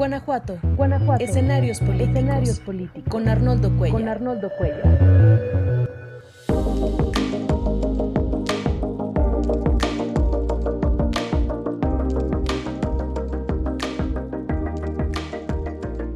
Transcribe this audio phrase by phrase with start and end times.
[0.00, 0.58] Guanajuato.
[0.78, 1.22] Guanajuato.
[1.22, 2.08] Escenarios políticos.
[2.08, 3.04] Escenarios políticos.
[3.10, 4.00] Con Arnoldo Cuellar.
[4.00, 4.98] Con Arnoldo Cuellar.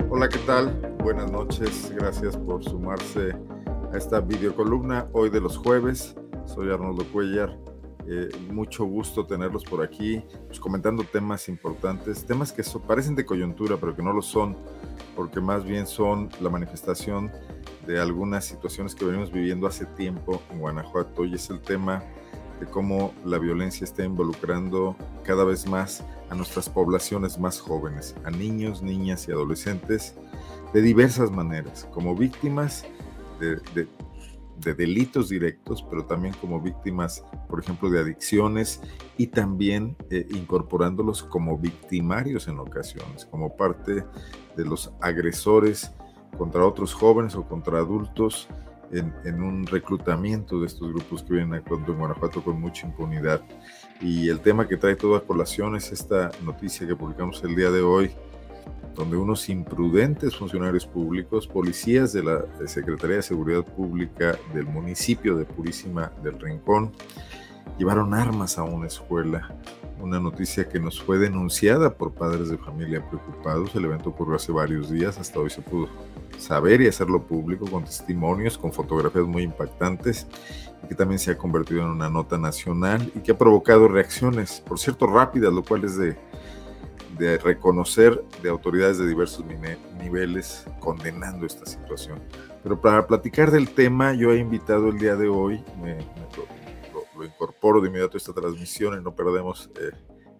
[0.09, 0.73] Hola, ¿qué tal?
[1.03, 1.93] Buenas noches.
[1.95, 3.37] Gracias por sumarse
[3.93, 6.17] a esta videocolumna hoy de los jueves.
[6.47, 7.55] Soy Arnoldo Cuellar.
[8.07, 13.79] Eh, mucho gusto tenerlos por aquí, pues, comentando temas importantes, temas que parecen de coyuntura,
[13.79, 14.57] pero que no lo son,
[15.17, 17.33] porque más bien son la manifestación
[17.87, 22.03] de algunas situaciones que venimos viviendo hace tiempo en Guanajuato y es el tema
[22.61, 28.31] de cómo la violencia está involucrando cada vez más a nuestras poblaciones más jóvenes, a
[28.31, 30.15] niños, niñas y adolescentes
[30.73, 32.85] de diversas maneras, como víctimas
[33.41, 33.89] de, de,
[34.59, 38.81] de delitos directos, pero también como víctimas, por ejemplo, de adicciones
[39.17, 44.05] y también eh, incorporándolos como victimarios en ocasiones, como parte
[44.57, 45.93] de los agresores
[46.37, 48.49] contra otros jóvenes o contra adultos
[48.93, 53.43] en, un reclutamiento de estos grupos que vienen actuando en Guanajuato con mucha impunidad.
[54.01, 57.83] Y el tema que trae toda colación es esta noticia que publicamos el día de
[57.83, 58.13] hoy,
[58.95, 65.45] donde unos imprudentes funcionarios públicos, policías de la Secretaría de Seguridad Pública del municipio de
[65.45, 66.93] Purísima del Rincón,
[67.79, 69.55] llevaron armas a una escuela.
[70.01, 73.75] Una noticia que nos fue denunciada por padres de familia preocupados.
[73.75, 75.89] El evento ocurrió hace varios días, hasta hoy se pudo
[76.39, 80.27] saber y hacerlo público con testimonios, con fotografías muy impactantes
[80.83, 84.63] y que también se ha convertido en una nota nacional y que ha provocado reacciones,
[84.67, 86.17] por cierto, rápidas, lo cual es de,
[87.19, 89.45] de reconocer de autoridades de diversos
[89.99, 92.21] niveles condenando esta situación.
[92.63, 96.03] Pero para platicar del tema, yo he invitado el día de hoy, me, me
[96.37, 99.91] lo, lo, incorporo de inmediato a esta transmisión y no perdemos eh,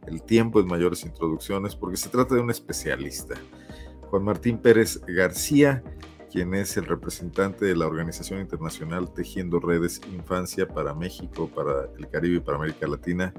[0.07, 3.35] el tiempo en mayores introducciones, porque se trata de un especialista,
[4.11, 5.83] Juan Martín Pérez García,
[6.35, 12.09] quien es el representante de la Organización Internacional Tejiendo Redes Infancia para México, para el
[12.09, 13.33] Caribe y para América Latina.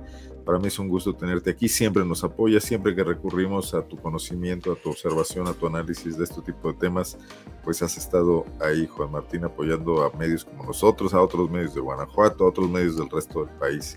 [0.45, 3.97] Para mí es un gusto tenerte aquí, siempre nos apoya, siempre que recurrimos a tu
[3.97, 7.17] conocimiento, a tu observación, a tu análisis de este tipo de temas,
[7.65, 11.81] pues has estado ahí, Juan Martín, apoyando a medios como nosotros, a otros medios de
[11.81, 13.95] Guanajuato, a otros medios del resto del país.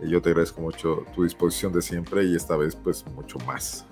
[0.00, 3.87] Yo te agradezco mucho tu disposición de siempre y esta vez pues mucho más.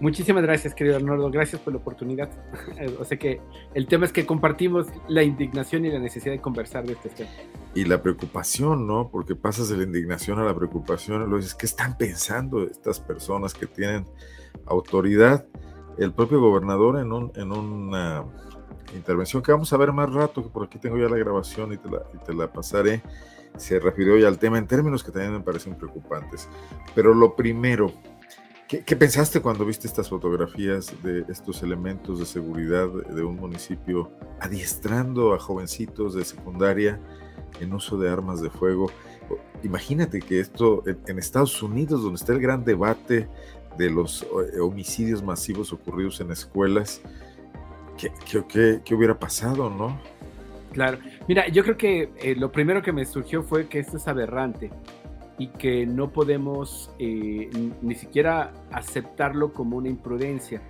[0.00, 1.30] Muchísimas gracias, querido Arnoldo.
[1.30, 2.28] Gracias por la oportunidad.
[3.00, 3.40] o sea que
[3.74, 7.30] el tema es que compartimos la indignación y la necesidad de conversar de este tema.
[7.74, 9.08] Y la preocupación, ¿no?
[9.08, 13.54] Porque pasas de la indignación a la preocupación lo dices, ¿qué están pensando estas personas
[13.54, 14.06] que tienen
[14.66, 15.46] autoridad?
[15.98, 18.24] El propio gobernador en, un, en una
[18.94, 21.78] intervención que vamos a ver más rato, que por aquí tengo ya la grabación y
[21.78, 23.02] te la, y te la pasaré,
[23.56, 26.48] se refirió ya al tema en términos que también me parecen preocupantes.
[26.94, 27.92] Pero lo primero,
[28.68, 34.10] ¿Qué, ¿Qué, pensaste cuando viste estas fotografías de estos elementos de seguridad de un municipio
[34.40, 37.00] adiestrando a jovencitos de secundaria
[37.60, 38.90] en uso de armas de fuego?
[39.62, 43.28] Imagínate que esto en, en Estados Unidos, donde está el gran debate
[43.78, 47.00] de los eh, homicidios masivos ocurridos en escuelas,
[47.96, 48.12] ¿qué,
[48.48, 50.00] qué, qué hubiera pasado, no?
[50.72, 50.98] Claro,
[51.28, 54.70] mira, yo creo que eh, lo primero que me surgió fue que esto es aberrante
[55.38, 57.50] y que no podemos eh,
[57.82, 60.62] ni siquiera aceptarlo como una imprudencia.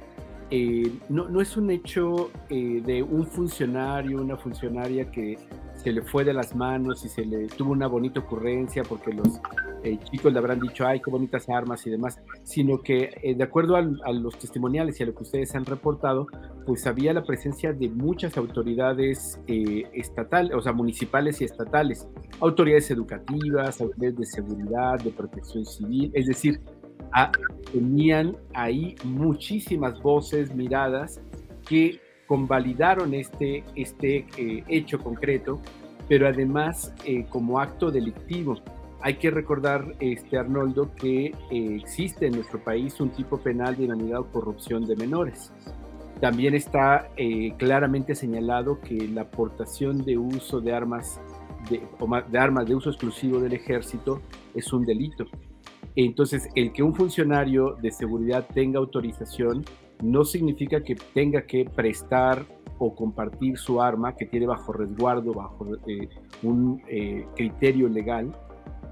[0.50, 5.38] Eh, no, no, es un hecho eh, de un funcionario, una funcionaria que
[5.74, 9.40] se le fue de las manos y se le tuvo una bonita ocurrencia porque los
[9.84, 13.44] eh, chicos le habrán dicho, ay, qué bonitas armas y demás, sino que eh, de
[13.44, 16.26] acuerdo al, a los testimoniales y a lo que ustedes han reportado,
[16.66, 22.08] pues había la presencia de muchas autoridades eh, estatales, o sea, municipales y estatales,
[22.40, 26.60] autoridades educativas, autoridades de seguridad, de protección civil, es decir,
[27.12, 27.30] a,
[27.72, 31.20] tenían ahí muchísimas voces, miradas
[31.68, 35.60] que convalidaron este, este eh, hecho concreto,
[36.08, 38.56] pero además eh, como acto delictivo.
[39.06, 44.26] Hay que recordar, este, Arnoldo, que eh, existe en nuestro país un tipo penal denominado
[44.32, 45.52] corrupción de menores.
[46.20, 51.20] También está eh, claramente señalado que la aportación de uso de armas
[51.70, 51.82] de,
[52.32, 54.22] de armas de uso exclusivo del ejército
[54.56, 55.26] es un delito.
[55.94, 59.64] Entonces, el que un funcionario de seguridad tenga autorización
[60.02, 62.44] no significa que tenga que prestar
[62.80, 66.08] o compartir su arma que tiene bajo resguardo, bajo eh,
[66.42, 66.82] un
[67.36, 68.34] criterio legal,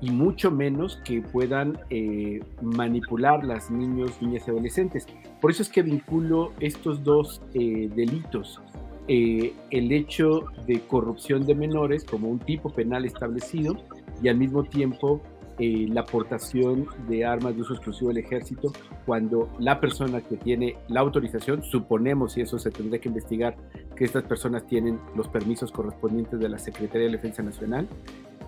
[0.00, 5.06] y mucho menos que puedan eh, manipular las niños, niñas y adolescentes.
[5.40, 8.60] Por eso es que vinculo estos dos eh, delitos.
[9.06, 13.76] el hecho de corrupción de menores como un tipo penal establecido
[14.22, 15.20] y al mismo tiempo
[15.58, 18.72] eh, la aportación de armas de uso exclusivo del ejército
[19.06, 23.56] cuando la persona que tiene la autorización, suponemos, y eso se tendría que investigar,
[23.94, 27.86] que estas personas tienen los permisos correspondientes de la Secretaría de Defensa Nacional,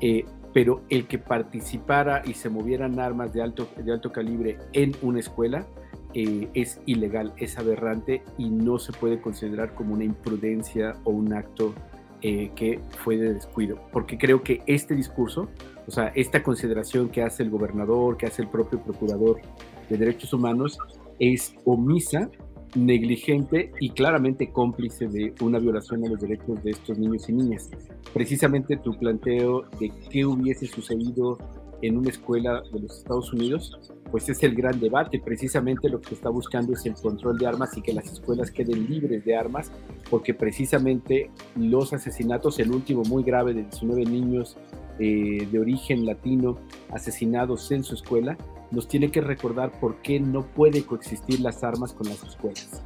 [0.01, 0.25] eh,
[0.57, 5.21] pero el que participara y se movieran armas de alto, de alto calibre en una
[5.21, 5.67] escuela
[6.15, 11.35] eh, es ilegal, es aberrante y no se puede considerar como una imprudencia o un
[11.35, 11.75] acto
[12.23, 15.51] eh, que fue de descuido, porque creo que este discurso,
[15.87, 19.43] o sea, esta consideración que hace el gobernador, que hace el propio procurador
[19.91, 20.79] de derechos humanos,
[21.19, 22.31] es omisa
[22.75, 27.69] negligente y claramente cómplice de una violación a los derechos de estos niños y niñas.
[28.17, 31.37] Precisamente tu planteo de qué hubiese sucedido
[31.83, 33.79] en una escuela de los Estados Unidos,
[34.11, 35.21] pues es el gran debate.
[35.23, 38.89] Precisamente lo que está buscando es el control de armas y que las escuelas queden
[38.89, 39.71] libres de armas,
[40.09, 44.57] porque precisamente los asesinatos, el último muy grave de 19 niños
[44.99, 46.57] eh, de origen latino
[46.93, 48.39] asesinados en su escuela,
[48.71, 52.83] nos tiene que recordar por qué no puede coexistir las armas con las escuelas.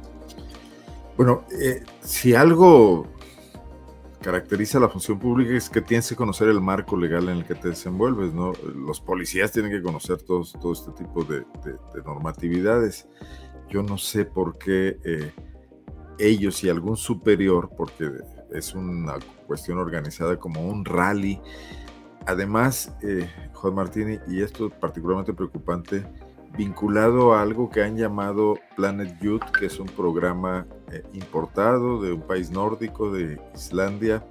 [1.15, 3.07] Bueno, eh, si algo
[4.21, 7.55] caracteriza la función pública es que tienes que conocer el marco legal en el que
[7.55, 8.53] te desenvuelves, ¿no?
[8.75, 11.43] Los policías tienen que conocer todos, todo este tipo de,
[12.05, 13.07] normatividades.
[13.69, 15.33] Yo no sé por qué eh,
[16.19, 18.11] ellos y algún superior, porque
[18.51, 19.15] es una
[19.47, 21.41] cuestión organizada como un rally,
[22.25, 26.05] además, eh, Juan Martini, y esto es particularmente preocupante,
[26.57, 32.11] vinculado a algo que han llamado Planet Youth, que es un programa eh, importado de
[32.11, 34.25] un país nórdico, de Islandia,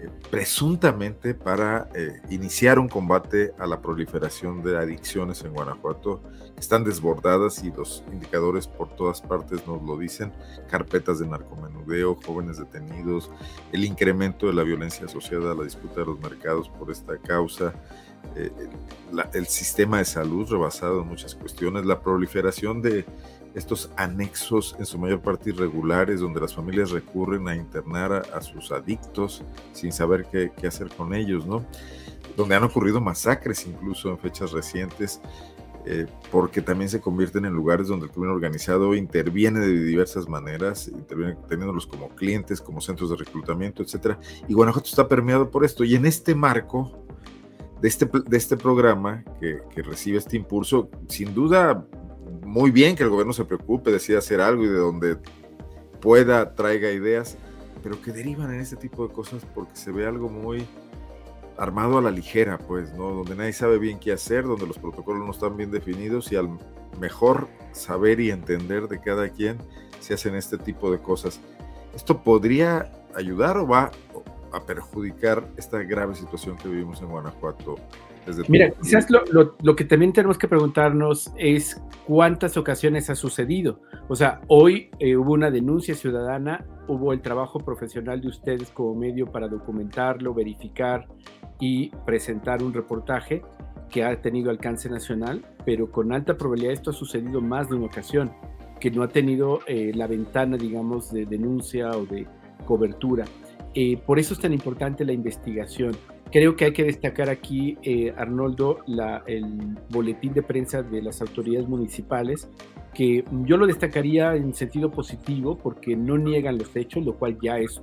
[0.00, 6.22] eh, presuntamente para eh, iniciar un combate a la proliferación de adicciones en Guanajuato,
[6.58, 10.32] están desbordadas y los indicadores por todas partes nos lo dicen,
[10.68, 13.30] carpetas de narcomenudeo, jóvenes detenidos,
[13.72, 17.72] el incremento de la violencia asociada a la disputa de los mercados por esta causa,
[19.32, 23.04] el sistema de salud rebasado en muchas cuestiones, la proliferación de
[23.54, 28.72] estos anexos en su mayor parte irregulares donde las familias recurren a internar a, sus
[28.72, 29.42] adictos
[29.72, 31.64] sin saber qué, hacer con ellos, ¿no?
[32.36, 35.20] Donde han ocurrido masacres incluso en fechas recientes,
[35.86, 40.88] eh, porque también se convierten en lugares donde el crimen organizado interviene de diversas maneras,
[40.88, 44.16] interviene teniéndolos como clientes, como centros de reclutamiento, etc.
[44.48, 45.84] Y Guanajuato está permeado por esto.
[45.84, 47.03] Y en este marco
[47.80, 51.86] de este, de este programa que, que recibe este impulso, sin duda
[52.44, 55.18] muy bien que el gobierno se preocupe, decida hacer algo y de donde
[56.00, 57.36] pueda traiga ideas,
[57.82, 60.66] pero que derivan en este tipo de cosas porque se ve algo muy
[61.56, 63.10] armado a la ligera, pues, ¿no?
[63.10, 66.58] Donde nadie sabe bien qué hacer, donde los protocolos no están bien definidos y al
[66.98, 69.58] mejor saber y entender de cada quien
[70.00, 71.40] se hacen este tipo de cosas.
[71.94, 73.92] ¿Esto podría ayudar o va
[74.54, 77.76] a perjudicar esta grave situación que vivimos en Guanajuato
[78.48, 83.80] Mira, quizás lo, que también tenemos que preguntarnos es cuántas ocasiones ha sucedido.
[84.08, 88.94] O sea, hoy eh, hubo una denuncia ciudadana, hubo el trabajo profesional de ustedes como
[88.94, 91.06] medio para documentarlo, verificar
[91.60, 93.42] y presentar un reportaje
[93.90, 97.86] que ha tenido alcance nacional, pero con alta probabilidad esto ha sucedido más de una
[97.86, 98.32] ocasión,
[98.80, 102.26] que no ha tenido eh, la ventana, digamos, de denuncia o de
[102.64, 103.24] cobertura.
[103.74, 105.96] Eh, por eso es tan importante la investigación.
[106.30, 108.78] Creo que hay que destacar aquí, eh, Arnoldo,
[109.26, 112.48] el boletín de prensa de las autoridades municipales,
[112.92, 117.58] que yo lo destacaría en sentido positivo porque no niegan los hechos, lo cual ya
[117.58, 117.80] es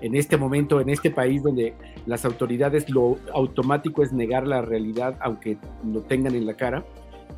[0.00, 1.74] en este momento, en este país donde
[2.06, 6.84] las autoridades lo automático es negar la realidad, aunque lo tengan en la cara,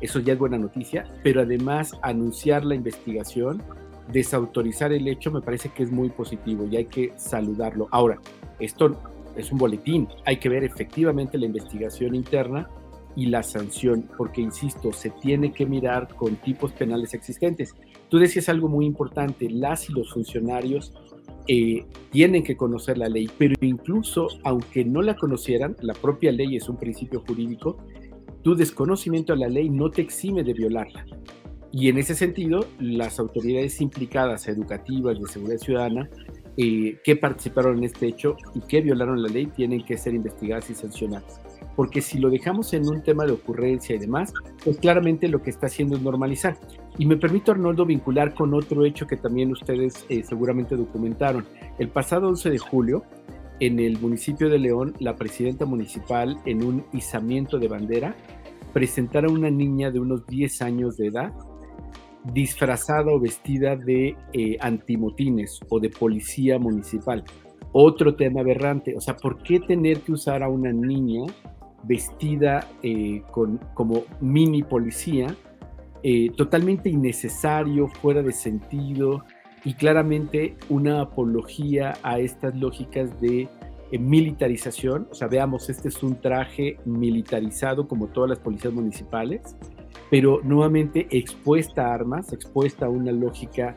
[0.01, 3.63] eso ya es buena noticia, pero además anunciar la investigación,
[4.11, 7.87] desautorizar el hecho, me parece que es muy positivo y hay que saludarlo.
[7.91, 8.19] Ahora,
[8.59, 8.99] esto
[9.35, 10.07] es un boletín.
[10.25, 12.69] Hay que ver efectivamente la investigación interna
[13.15, 17.73] y la sanción, porque, insisto, se tiene que mirar con tipos penales existentes.
[18.09, 20.93] Tú decías algo muy importante, las y los funcionarios
[21.47, 26.57] eh, tienen que conocer la ley, pero incluso aunque no la conocieran, la propia ley
[26.57, 27.77] es un principio jurídico,
[28.43, 31.05] tu desconocimiento de la ley no te exime de violarla.
[31.71, 36.09] Y en ese sentido, las autoridades implicadas, educativas, de seguridad ciudadana,
[36.59, 40.69] eh, que participaron en este hecho y que violaron la ley tienen que ser investigadas
[40.71, 41.39] y sancionadas.
[41.75, 44.33] Porque si lo dejamos en un tema de ocurrencia y demás,
[44.63, 46.57] pues claramente lo que está haciendo es normalizar.
[46.97, 51.45] Y me permito, Arnoldo, vincular con otro hecho que también ustedes eh, seguramente documentaron.
[51.77, 53.03] El pasado 11 de julio,
[53.59, 58.15] en el municipio de León, la presidenta municipal, en un izamiento de bandera,
[58.73, 61.33] presentara a una niña de unos 10 años de edad
[62.33, 67.23] disfrazada o vestida de eh, antimotines o de policía municipal.
[67.71, 71.25] Otro tema aberrante, o sea, ¿por qué tener que usar a una niña
[71.83, 75.35] vestida eh, con, como mini policía,
[76.03, 79.23] eh, totalmente innecesario, fuera de sentido
[79.63, 83.47] y claramente una apología a estas lógicas de
[83.91, 85.07] eh, militarización.
[85.11, 89.55] O sea, veamos, este es un traje militarizado como todas las policías municipales,
[90.09, 93.75] pero nuevamente expuesta a armas, expuesta a una lógica,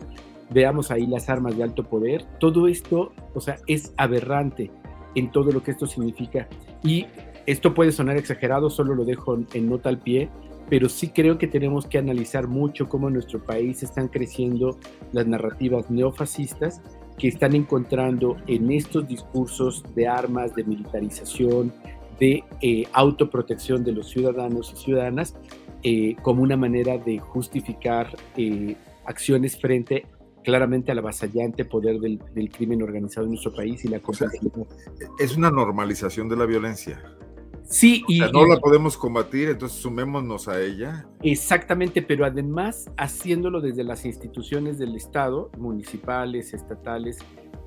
[0.50, 2.24] veamos ahí las armas de alto poder.
[2.38, 4.70] Todo esto, o sea, es aberrante
[5.14, 6.48] en todo lo que esto significa.
[6.82, 7.06] Y
[7.46, 10.28] esto puede sonar exagerado, solo lo dejo en nota al pie,
[10.68, 14.78] pero sí creo que tenemos que analizar mucho cómo en nuestro país están creciendo
[15.12, 16.80] las narrativas neofascistas
[17.18, 21.72] que están encontrando en estos discursos de armas, de militarización,
[22.20, 25.34] de eh, autoprotección de los ciudadanos y ciudadanas
[25.82, 30.06] eh, como una manera de justificar eh, acciones frente
[30.42, 34.00] claramente al avasallante poder del, crimen organizado en nuestro país y la
[35.18, 37.02] Es una normalización de la violencia.
[37.64, 41.06] Sí, y no la podemos combatir, entonces sumémonos a ella.
[41.22, 47.18] Exactamente, pero además haciéndolo desde las instituciones del Estado, municipales, estatales,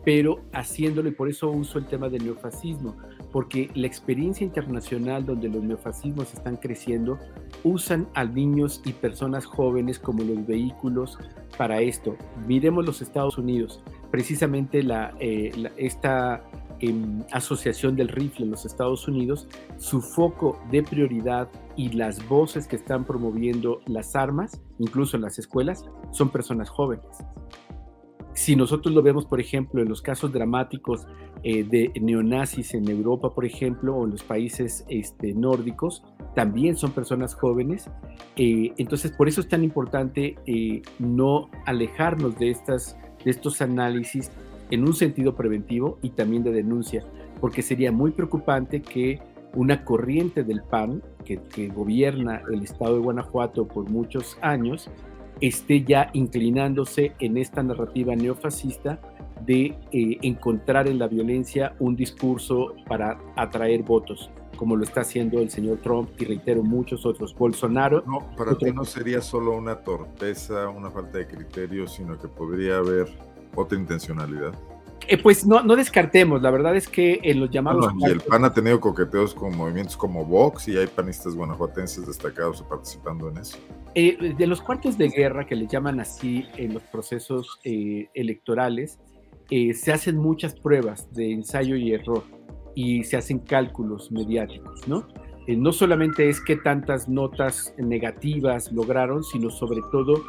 [0.04, 2.98] pero haciéndolo, y por eso uso el tema del neofascismo,
[3.34, 7.18] porque la experiencia internacional donde los neofascismos están creciendo,
[7.64, 11.18] usan a niños y personas jóvenes como los vehículos
[11.58, 12.16] para esto.
[12.48, 16.44] Miremos los Estados Unidos, precisamente la, eh, esta
[16.80, 19.48] em, asociación del rifle en los Estados Unidos,
[19.78, 25.40] su foco de prioridad y las voces que están promoviendo las armas, incluso en las
[25.40, 27.18] escuelas, son personas jóvenes.
[28.34, 31.08] Si nosotros lo vemos, por ejemplo, en los casos dramáticos
[31.44, 36.92] eh, de neonazis en Europa, por ejemplo, o en los países este, nórdicos, también son
[36.92, 37.90] personas jóvenes.
[38.36, 44.32] Eh, entonces, por eso es tan importante eh, no alejarnos de, estas, de estos análisis
[44.72, 47.06] en un sentido preventivo y también de denuncia,
[47.40, 49.20] porque sería muy preocupante que
[49.54, 54.90] una corriente del PAN, que, que gobierna el estado de Guanajuato por muchos años,
[55.44, 59.00] esté ya inclinándose en esta narrativa neofascista
[59.46, 65.42] de eh, encontrar en la violencia un discurso para atraer votos, como lo está haciendo
[65.42, 67.36] el señor Trump y reitero muchos otros.
[67.36, 68.06] Bolsonaro.
[68.08, 72.78] No, para ti no sería solo una torpeza, una falta de criterio, sino que podría
[72.78, 73.10] haber
[73.54, 74.54] otra intencionalidad.
[75.08, 77.94] Eh, pues no, no descartemos, la verdad es que en los llamados...
[78.00, 82.62] y el PAN ha tenido coqueteos con movimientos como Vox y hay panistas guanajuatenses destacados
[82.64, 83.58] participando en eso.
[83.96, 89.00] Eh, de los cuartos de guerra, que le llaman así en los procesos eh, electorales,
[89.50, 92.24] se hacen muchas pruebas de ensayo y error
[92.74, 95.06] y se hacen cálculos mediáticos, ¿no?
[95.48, 100.24] no solamente es qué tantas notas negativas lograron, sino sobre todo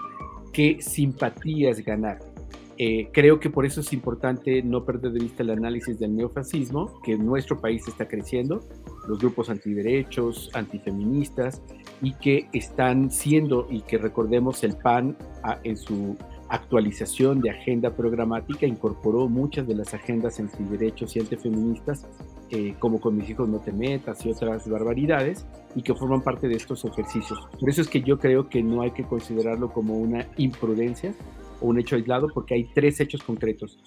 [0.53, 2.34] qué simpatías ganaron.
[2.77, 7.01] Eh, creo que por eso es importante no perder de vista el análisis del neofascismo,
[7.03, 8.61] que en nuestro país está creciendo,
[9.07, 11.63] los grupos antiderechos, antifeministas,
[12.03, 15.17] y que están siendo, y que recordemos, el PAN
[15.63, 16.17] en su
[16.49, 22.07] actualización de agenda programática incorporó muchas de las agendas antiderechos y antifeministas,
[22.51, 26.49] eh, como con mis hijos no te metas y otras barbaridades, y que forman parte
[26.49, 27.39] de estos ejercicios.
[27.59, 31.15] Por eso es que yo creo que no hay que considerarlo como una imprudencia,
[31.61, 33.79] un hecho aislado porque hay tres hechos concretos.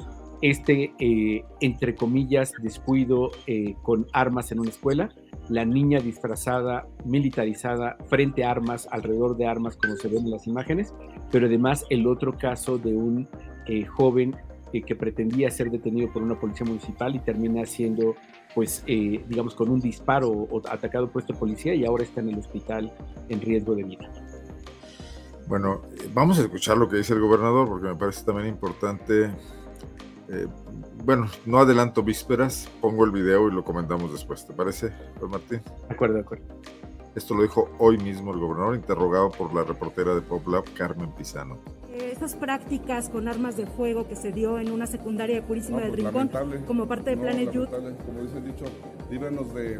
[0.42, 5.10] Este, eh, entre comillas, descuido eh, con armas en una escuela,
[5.50, 10.46] la niña disfrazada, militarizada, frente a armas, alrededor de armas, como se ven en las
[10.46, 10.94] imágenes,
[11.32, 13.28] pero además el otro caso de un
[13.68, 14.36] eh, joven
[14.86, 18.16] que pretendía ser detenido por una policía municipal y termina siendo,
[18.54, 22.94] pues, digamos, con un disparo o atacado puesto policía y ahora está en el hospital
[23.30, 24.12] en riesgo de vida.
[25.48, 25.82] Bueno,
[26.14, 29.32] vamos a escuchar lo que dice el gobernador porque me parece también importante.
[30.30, 30.48] Eh,
[31.06, 34.46] bueno, no adelanto vísperas, pongo el video y lo comentamos después.
[34.46, 35.62] ¿Te parece, Juan Martín?
[35.88, 36.44] De acuerdo, de acuerdo.
[37.16, 41.58] Esto lo dijo hoy mismo el gobernador, interrogado por la reportera de PopLab, Carmen Pisano.
[41.92, 45.80] Eh, estas prácticas con armas de fuego que se dio en una secundaria de Purísima
[45.80, 46.30] del pues, Rincón,
[46.68, 47.70] como parte de Planet Youth.
[47.70, 48.66] Como dice el dicho,
[49.10, 49.80] líbranos de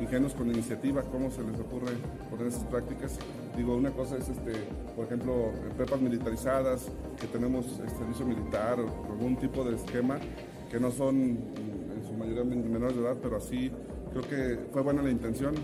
[0.00, 1.92] ingenuos con iniciativa, cómo se les ocurre
[2.30, 3.18] poner esas prácticas.
[3.56, 4.52] Digo, una cosa es, este,
[4.94, 6.88] por ejemplo, prepas militarizadas,
[7.20, 10.18] que tenemos este, servicio militar o algún tipo de esquema,
[10.70, 13.70] que no son en su mayoría menores de edad, pero así
[14.10, 15.54] creo que fue buena la intención,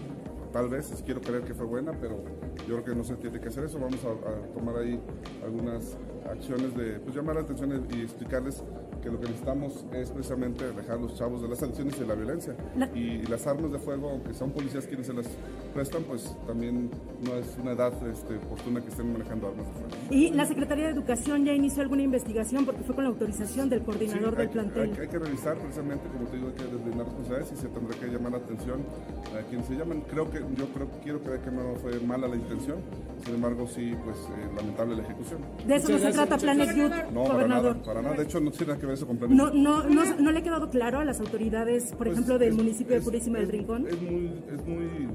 [0.53, 2.23] tal vez, quiero creer que fue buena, pero
[2.69, 3.79] yo creo que no se tiene que hacer eso.
[3.79, 5.01] Vamos a, tomar ahí
[5.45, 5.97] algunas
[6.31, 8.63] acciones de pues, llamar la atención y explicarles
[9.05, 12.15] que lo que necesitamos es precisamente dejar los chavos de las adicciones y de la
[12.15, 12.57] violencia.
[12.95, 15.27] Y, las armas de fuego, aunque son policías quienes se las
[15.75, 16.91] prestan, pues también
[17.23, 19.89] no es una edad este, oportuna que estén manejando armas de fuego.
[20.11, 23.83] ¿Y la Secretaría de Educación ya inició alguna investigación porque fue con la autorización del
[23.83, 24.93] coordinador del plantel?
[24.93, 27.99] Hay, hay, que revisar precisamente, como te digo, hay que deslindar responsabilidades y se tendrá
[27.99, 28.81] que llamar la atención
[29.39, 30.01] a quienes se llaman.
[30.11, 32.79] Creo que, yo creo, quiero creer que no fue mala la intención,
[33.25, 35.41] sin embargo sí, pues eh, lamentable la ejecución.
[35.67, 37.83] ¿De eso no se trata Planes Youth, no, gobernador?
[37.83, 40.33] Para nada, de hecho no tiene nada que ver eso Planes no, no, no, no,
[40.33, 43.49] le ha quedado claro a las autoridades, por pues, ejemplo, del municipio de Purísima del
[43.49, 43.87] Rincón?
[43.87, 45.09] Es muy, es muy,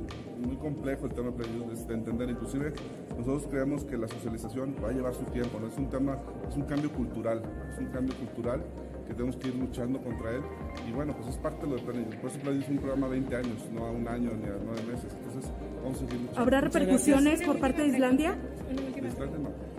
[0.45, 2.73] muy complejo el tema de Youth de entender, inclusive
[3.17, 6.17] nosotros creemos que la socialización va a llevar su tiempo, no es un tema,
[6.47, 8.63] es un cambio cultural, es un cambio cultural
[9.09, 10.41] que tenemos que ir luchando contra él.
[10.87, 13.07] Y bueno, pues es parte de lo de Plan Por eso Plan es un programa
[13.07, 15.15] a 20 años, no a un año ni a nueve meses.
[15.17, 15.51] Entonces,
[15.83, 16.41] vamos a seguir luchando.
[16.41, 18.37] ¿Habrá repercusiones por parte de Islandia?
[18.71, 19.69] Una última, Islandia no.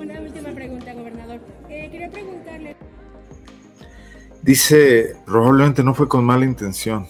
[0.00, 1.40] Una última pregunta, gobernador.
[1.68, 2.76] Eh, quería preguntarle.
[4.46, 7.06] Dice, probablemente no fue con mala intención.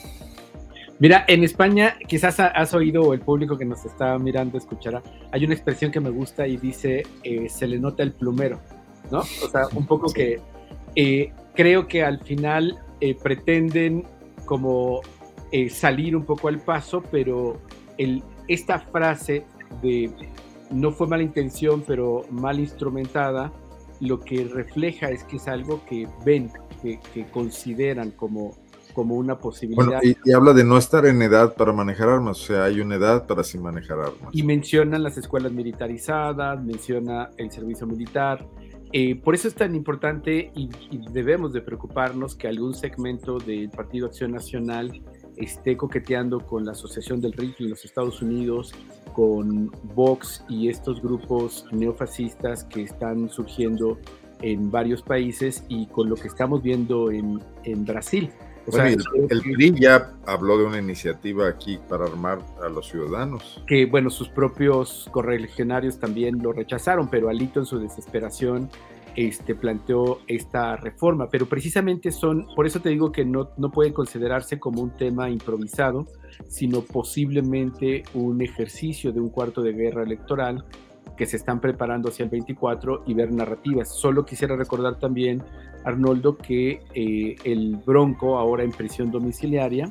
[0.99, 5.45] Mira, en España, quizás has oído o el público que nos está mirando escuchará, hay
[5.45, 8.59] una expresión que me gusta y dice, eh, se le nota el plumero,
[9.11, 9.19] ¿no?
[9.19, 10.41] O sea, un poco que
[10.95, 14.05] eh, creo que al final eh, pretenden
[14.47, 15.03] como
[15.53, 17.61] eh, salir un poco al paso, pero
[17.99, 19.45] el, esta frase
[19.83, 20.11] de
[20.71, 23.53] no fue mala intención, pero mal instrumentada,
[24.01, 26.51] lo que refleja es que es algo que ven,
[26.83, 28.57] que, consideran como,
[28.95, 30.01] como una posibilidad.
[30.03, 32.97] y, y, habla de no estar en edad para manejar armas, o sea, hay una
[32.97, 34.31] edad para sí manejar armas.
[34.33, 38.47] Y mencionan las escuelas militarizadas, menciona el servicio militar,
[38.93, 40.71] eh, por eso es tan importante y,
[41.11, 45.03] debemos de preocuparnos que algún segmento del Partido Acción Nacional
[45.37, 48.73] esté coqueteando con la Asociación del Rifle en los Estados Unidos,
[49.17, 53.99] con Vox y estos grupos neofascistas que están surgiendo
[54.43, 58.31] en varios países y con lo que estamos viendo en, en Brasil.
[58.67, 58.99] O sea, el,
[59.41, 63.63] PRI ya habló de una iniciativa aquí para armar a los ciudadanos.
[63.67, 68.69] Que bueno, sus propios correligionarios también lo rechazaron, pero Alito en su desesperación
[69.17, 71.29] este, planteó esta reforma.
[71.29, 75.31] Pero precisamente son, por eso te digo que no, no puede considerarse como un tema
[75.31, 76.07] improvisado,
[76.49, 80.65] sino posiblemente un ejercicio de un cuarto de guerra electoral
[81.17, 83.89] que se están preparando hacia el 24 y ver narrativas.
[83.89, 85.43] Solo quisiera recordar también,
[85.85, 89.89] Arnoldo, que eh, el Bronco, ahora en prisión domiciliaria,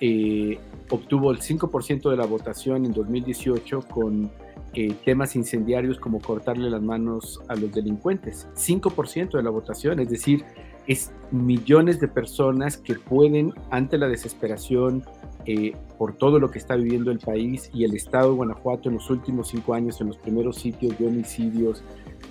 [0.00, 0.58] eh,
[0.90, 4.30] obtuvo el 5% de la votación en 2018 con
[4.74, 8.48] eh, temas incendiarios como cortarle las manos a los delincuentes.
[8.54, 10.44] 5% de la votación, es decir,
[10.86, 15.04] es millones de personas que pueden, ante la desesperación,
[15.46, 18.96] eh, por todo lo que está viviendo el país y el estado de Guanajuato en
[18.96, 21.82] los últimos cinco años, en los primeros sitios de homicidios,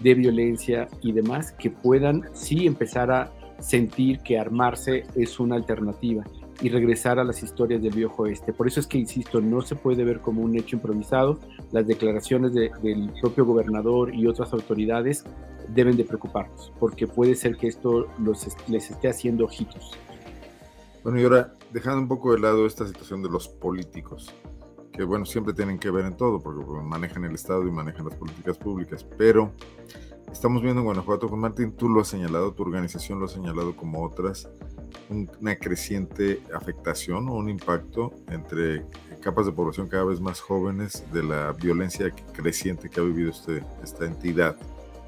[0.04, 6.24] de violencia y demás, que puedan sí empezar a sentir que armarse es una alternativa
[6.62, 8.54] y regresar a las historias del viejo oeste.
[8.54, 11.40] Por eso es que, insisto, no se puede ver como un hecho improvisado.
[11.76, 15.26] Las declaraciones del propio gobernador y otras autoridades
[15.68, 19.92] deben de preocuparnos, porque puede ser que esto los, les esté haciendo ojitos.
[21.04, 24.34] Bueno, y ahora, dejando un poco de lado esta situación de los políticos,
[24.94, 28.16] que bueno, siempre tienen que ver en todo, porque manejan el Estado y manejan las
[28.16, 29.52] políticas públicas, pero
[30.32, 33.76] estamos viendo en Guanajuato con Martín, tú lo has señalado, tu organización lo ha señalado
[33.76, 34.50] como otras,
[35.10, 38.86] una creciente afectación o un impacto entre
[39.26, 43.64] capas de población cada vez más jóvenes de la violencia creciente que ha vivido este,
[43.84, 44.56] esta entidad.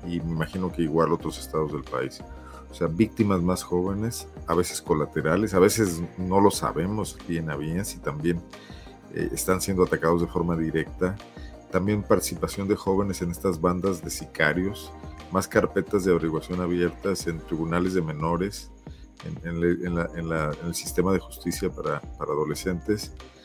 [0.07, 2.23] Y me imagino que igual otros estados del país.
[2.71, 7.55] O sea, víctimas más jóvenes, a veces colaterales, a veces no lo sabemos bien a
[7.55, 8.41] bien si también
[9.13, 11.15] eh, están siendo atacados de forma directa,
[11.71, 14.91] también participación de jóvenes en estas bandas de sicarios,
[15.31, 18.71] más carpetas de averiguación abiertas en tribunales de menores,
[19.23, 23.36] en, el sistema de justicia para, adolescentes, eh,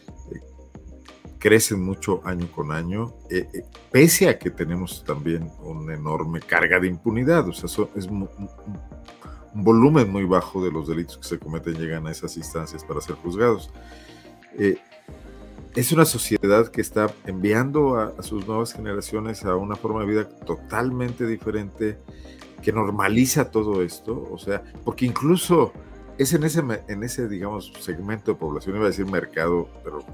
[1.42, 6.87] crecen mucho año con año, eh, pese a que tenemos también una enorme carga de
[6.87, 7.48] impunidad.
[7.48, 8.28] O sea, es un
[9.52, 13.16] volumen muy bajo de los delitos que se cometen llegan a esas instancias para ser
[13.16, 13.72] juzgados.
[14.57, 14.78] Eh,
[15.74, 20.28] es una sociedad que está enviando a, sus nuevas generaciones a una forma de vida
[20.28, 21.98] totalmente diferente,
[22.62, 25.72] que normaliza todo esto, o sea, porque incluso
[26.18, 30.05] es en ese, en ese, digamos, segmento de población, iba a decir mercado, pero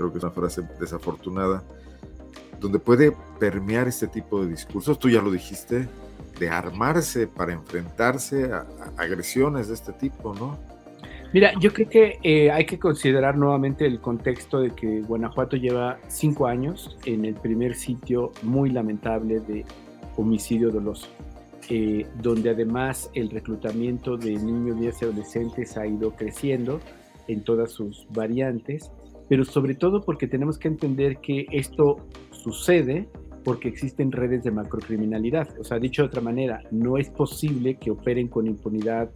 [0.00, 1.62] creo que es una frase desafortunada,
[2.58, 5.88] donde puede permear este tipo de discursos, tú ya lo dijiste,
[6.38, 10.58] de armarse para enfrentarse a, agresiones de este tipo, ¿no?
[11.34, 15.98] Mira, yo creo que eh, hay que considerar nuevamente el contexto de que Guanajuato lleva
[16.08, 19.64] cinco años en el primer sitio muy lamentable de
[20.16, 21.08] homicidio doloso.
[21.68, 26.80] eh, donde además el reclutamiento de niños, y adolescentes ha ido creciendo
[27.28, 28.90] en todas sus variantes,
[29.30, 31.98] pero sobre todo porque tenemos que entender que esto
[32.32, 33.08] sucede
[33.44, 35.48] porque existen redes de macrocriminalidad.
[35.60, 39.08] O sea, dicho de otra manera, no es posible que operen con impunidad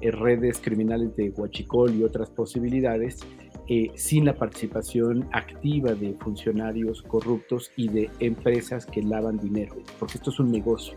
[0.00, 3.20] eh, redes criminales de Huachicol y otras posibilidades
[3.68, 10.14] eh, sin la participación activa de funcionarios corruptos y de empresas que lavan dinero, porque
[10.14, 10.94] esto es un negocio.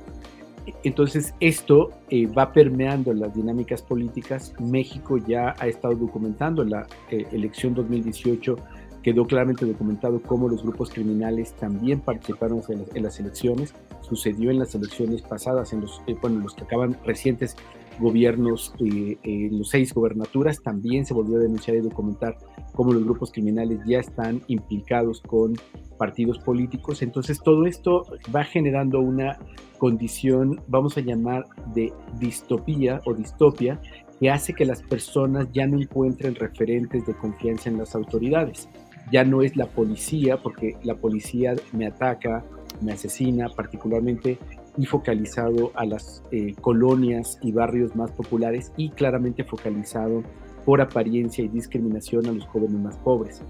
[0.83, 4.53] Entonces, esto eh, va permeando las dinámicas políticas.
[4.59, 8.57] México ya ha estado documentando la elección 2018
[9.03, 13.75] quedó claramente documentado cómo los grupos criminales también participaron en las, elecciones.
[14.01, 17.55] Sucedió en las elecciones pasadas, en los, eh, bueno, los que acaban recientes
[17.99, 22.37] gobiernos, eh, en los seis gobernaturas, también se volvió a denunciar y documentar
[22.73, 25.53] cómo los grupos criminales ya están implicados con
[25.97, 27.01] partidos políticos.
[27.01, 29.37] Entonces todo esto va generando una
[29.77, 33.79] condición, vamos a llamar, de distopía o distopia,
[34.19, 38.69] que hace que las personas ya no encuentren referentes de confianza en las autoridades
[39.11, 42.43] ya no es la policía, porque la policía me ataca,
[42.81, 44.37] me asesina, particularmente
[44.77, 50.23] y focalizado a las eh, colonias y barrios más populares y claramente focalizado
[50.65, 53.41] por apariencia y discriminación a los jóvenes más pobres.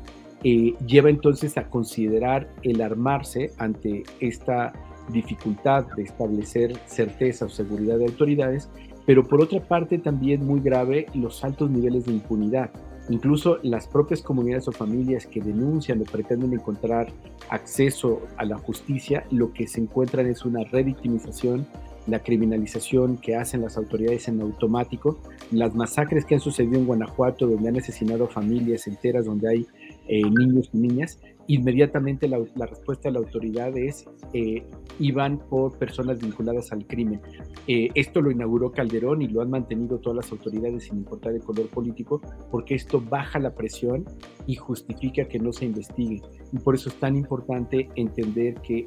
[0.44, 4.74] Eh, lleva entonces a considerar el armarse ante esta
[5.10, 8.70] dificultad de establecer certeza o seguridad de autoridades,
[9.06, 12.72] pero por otra parte también muy grave los altos niveles de impunidad
[13.10, 17.12] Incluso las propias comunidades o familias que denuncian o pretenden encontrar
[17.50, 21.68] acceso a la justicia, lo que se encuentran es una revictimización,
[22.08, 25.20] la criminalización que hacen las autoridades en automático,
[25.52, 29.68] las masacres que han sucedido en Guanajuato, donde han asesinado familias enteras, donde hay
[30.08, 34.63] eh, niños y niñas, inmediatamente la, respuesta de la autoridad es eh,
[34.99, 37.21] iban por personas vinculadas al crimen.
[37.67, 41.41] Eh, esto lo inauguró Calderón y lo han mantenido todas las autoridades sin importar el
[41.41, 44.06] color político, porque esto baja la presión
[44.47, 46.21] y justifica que no se investigue.
[46.51, 48.86] Y por eso es tan importante entender que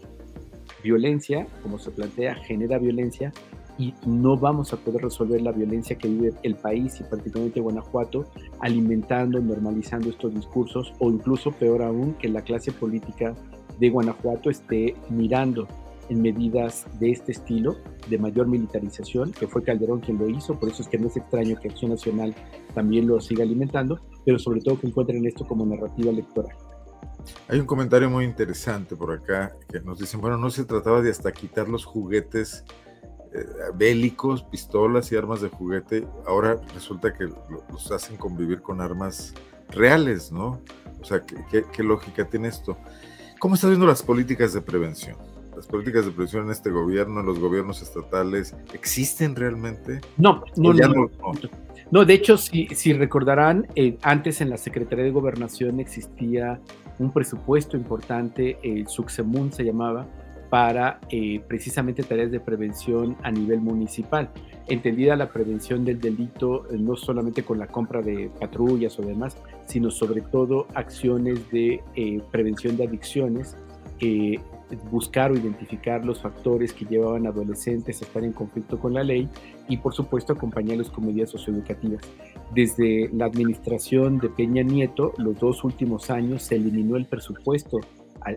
[0.83, 3.33] violencia, como se plantea, genera violencia
[3.79, 8.25] y no vamos a poder resolver la violencia que vive el país y particularmente Guanajuato
[8.61, 13.35] alimentando, normalizando estos discursos o incluso peor aún que la clase política
[13.79, 15.69] de Guanajuato esté mirando
[16.09, 17.77] en medidas de este estilo,
[18.09, 21.17] de mayor militarización, que fue Calderón quien lo hizo, por eso es que no es
[21.17, 22.35] extraño que Acción Nacional
[22.75, 26.57] también lo siga alimentando, pero sobre todo que encuentren esto como narrativa electoral.
[27.49, 31.11] Hay un comentario muy interesante por acá que nos dicen, bueno, no se trataba de
[31.11, 32.65] hasta quitar los juguetes
[33.75, 37.29] bélicos, pistolas y armas de juguete, ahora resulta que
[37.71, 39.35] los hacen convivir con armas
[39.71, 40.61] reales, ¿no?
[41.01, 42.77] O sea, ¿qué, lógica tiene esto?
[43.39, 45.17] ¿Cómo estás viendo las políticas de prevención?
[45.55, 50.01] ¿Las políticas de prevención en este gobierno, en los gobiernos estatales, existen realmente?
[50.17, 51.11] No, no, no,
[51.91, 56.61] no, de hecho, si, si recordarán, eh, antes en la Secretaría de Gobernación existía
[56.99, 60.07] un presupuesto importante, el Suxemun se llamaba,
[60.51, 64.31] para eh, precisamente tareas de prevención a nivel municipal.
[64.69, 69.37] Entendida la prevención del delito eh, no solamente con la compra de patrullas o demás,
[69.67, 73.57] sino sobre todo acciones de eh, prevención de adicciones,
[74.91, 79.03] buscar o identificar los factores que llevaban a adolescentes a estar en conflicto con la
[79.03, 79.27] ley
[79.69, 82.03] y por supuesto acompañarlos con medidas socioeducativas.
[82.55, 87.79] Desde la administración de Peña Nieto, los dos últimos años se eliminó el presupuesto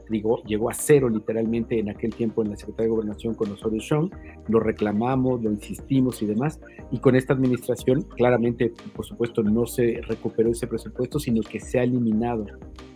[0.10, 3.80] digo, llegó a cero literalmente en aquel tiempo en la Secretaría de Gobernación con Osorio
[3.82, 4.12] Chong,
[4.48, 6.60] lo reclamamos, lo insistimos y demás,
[6.92, 11.80] y con esta administración claramente, por supuesto, no se recuperó ese presupuesto, sino que se
[11.80, 12.46] ha eliminado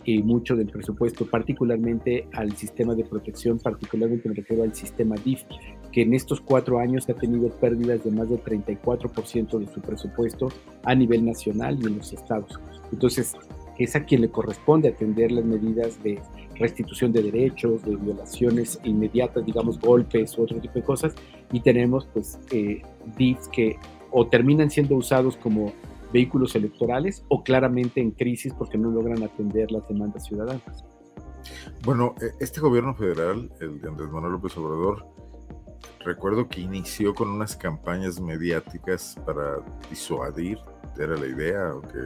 [0.06, 5.42] eh, mucho del presupuesto, particularmente al sistema de protección, particularmente me refiero al sistema DIF,
[5.92, 10.48] que en estos cuatro años ha tenido pérdidas de más del 34% de su presupuesto
[10.82, 12.60] a nivel nacional y en los estados.
[12.92, 13.34] Entonces,
[13.78, 16.20] es a quien le corresponde atender las medidas de
[16.56, 21.14] restitución de derechos, de violaciones inmediatas, digamos golpes u otro tipo de cosas,
[21.52, 22.82] y tenemos pues eh,
[23.16, 23.76] DIFs que
[24.10, 25.72] o terminan siendo usados como
[26.12, 30.84] vehículos electorales o claramente en crisis porque no logran atender las demandas ciudadanas.
[31.84, 35.06] Bueno, e, este gobierno federal, el de Andrés Manuel López Obrador,
[36.04, 39.56] recuerdo que inició con unas campañas mediáticas para
[39.90, 40.58] disuadir,
[40.98, 41.98] era la idea, aunque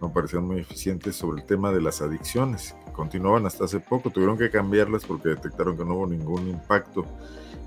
[0.00, 2.76] no parecían muy eficientes sobre el tema de las adicciones.
[2.94, 7.04] Continuaban hasta hace poco, tuvieron que cambiarlas porque detectaron que no hubo ningún impacto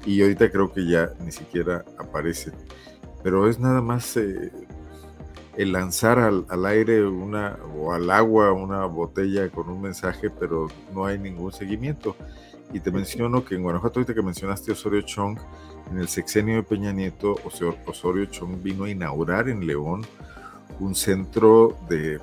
[0.05, 2.51] y ahorita creo que ya ni siquiera aparece.
[3.23, 4.51] Pero es nada más eh,
[5.57, 10.67] el lanzar al, al, aire una o al agua una botella con un mensaje, pero
[10.93, 12.15] no hay ningún seguimiento.
[12.73, 15.39] Y te menciono que en Guanajuato, ahorita que mencionaste Osorio Chong,
[15.91, 17.35] en el sexenio de Peña Nieto,
[17.85, 20.05] Osorio Chong vino a inaugurar en León
[20.79, 22.19] un centro de,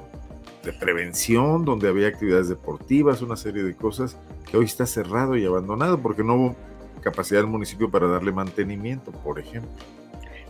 [0.65, 4.19] de, prevención donde había actividades deportivas, una serie de cosas
[4.51, 6.57] que hoy está cerrado y abandonado porque no hubo
[7.03, 9.71] capacidad del municipio para darle mantenimiento, por ejemplo.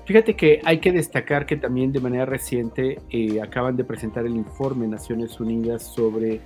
[0.07, 4.37] Fíjate que hay que destacar que también de manera reciente eh, acaban de presentar el
[4.37, 6.41] informe Naciones Unidas sobre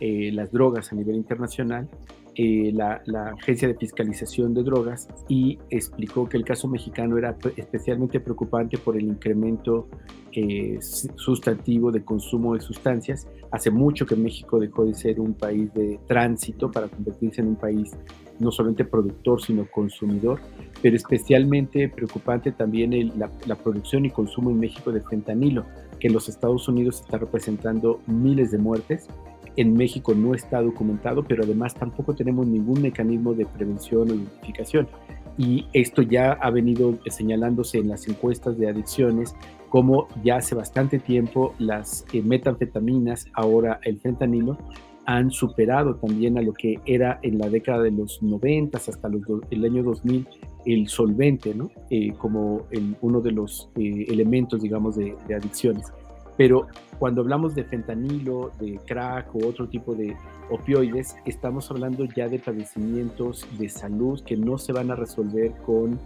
[0.00, 1.88] eh, las drogas a nivel internacional,
[2.36, 7.36] eh, la, la, Agencia de Fiscalización de Drogas, y explicó que el caso mexicano era
[7.56, 9.88] especialmente preocupante por el incremento
[11.16, 13.28] sustantivo de consumo de sustancias.
[13.52, 17.56] Hace mucho que México dejó de ser un país de tránsito para convertirse en un
[17.56, 17.92] país
[18.38, 20.40] no solamente productor, sino consumidor,
[20.82, 25.64] pero especialmente preocupante también la, producción y consumo en México de fentanilo,
[26.00, 29.06] que en los Estados Unidos está representando miles de muertes.
[29.56, 34.88] En México no está documentado, pero además tampoco tenemos ningún mecanismo de prevención o identificación.
[35.36, 39.34] Y esto ya ha venido señalándose en las encuestas de adicciones,
[39.68, 44.56] como ya hace bastante tiempo las eh, metanfetaminas, ahora el fentanilo,
[45.06, 49.22] han superado también a lo que era en la década de los 90 hasta los,
[49.50, 50.26] el año 2000
[50.64, 51.70] el solvente, ¿no?
[51.90, 52.66] Eh, como
[53.02, 55.92] uno de los eh, elementos, digamos, de, adicciones.
[56.36, 56.66] Pero
[56.98, 60.16] cuando hablamos de fentanilo, de crack o otro tipo de
[60.50, 65.98] opioides, estamos hablando ya de padecimientos de salud que no se van a resolver con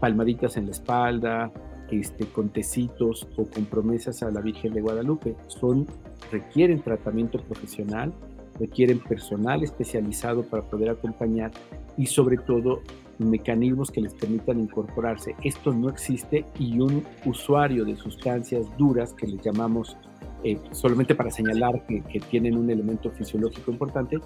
[0.00, 1.50] palmaditas en la espalda,
[1.90, 5.36] este, con tecitos o con promesas a la Virgen de Guadalupe.
[5.48, 5.86] Son,
[6.30, 8.12] requieren tratamiento profesional,
[8.58, 11.50] requieren personal especializado para poder acompañar
[11.96, 12.82] y sobre todo
[13.20, 15.34] mecanismos que les permitan incorporarse.
[15.42, 19.96] Esto no existe y un usuario de sustancias duras que les llamamos
[20.42, 24.18] eh, solamente para señalar que, que, tienen un elemento fisiológico importante,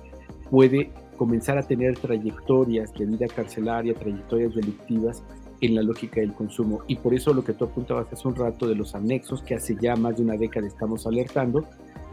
[0.48, 5.24] puede comenzar a tener trayectorias de vida carcelaria, trayectorias delictivas
[5.60, 6.82] en la lógica del consumo.
[6.86, 9.76] Y por eso lo que tú apuntabas hace un rato de los anexos que hace
[9.80, 11.64] ya más de una década estamos alertando,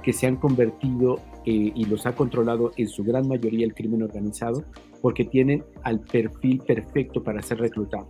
[0.02, 4.04] que se han convertido eh, y los ha controlado en su gran mayoría el crimen
[4.04, 4.64] organizado,
[5.02, 8.08] porque tienen al perfil perfecto para ser reclutados.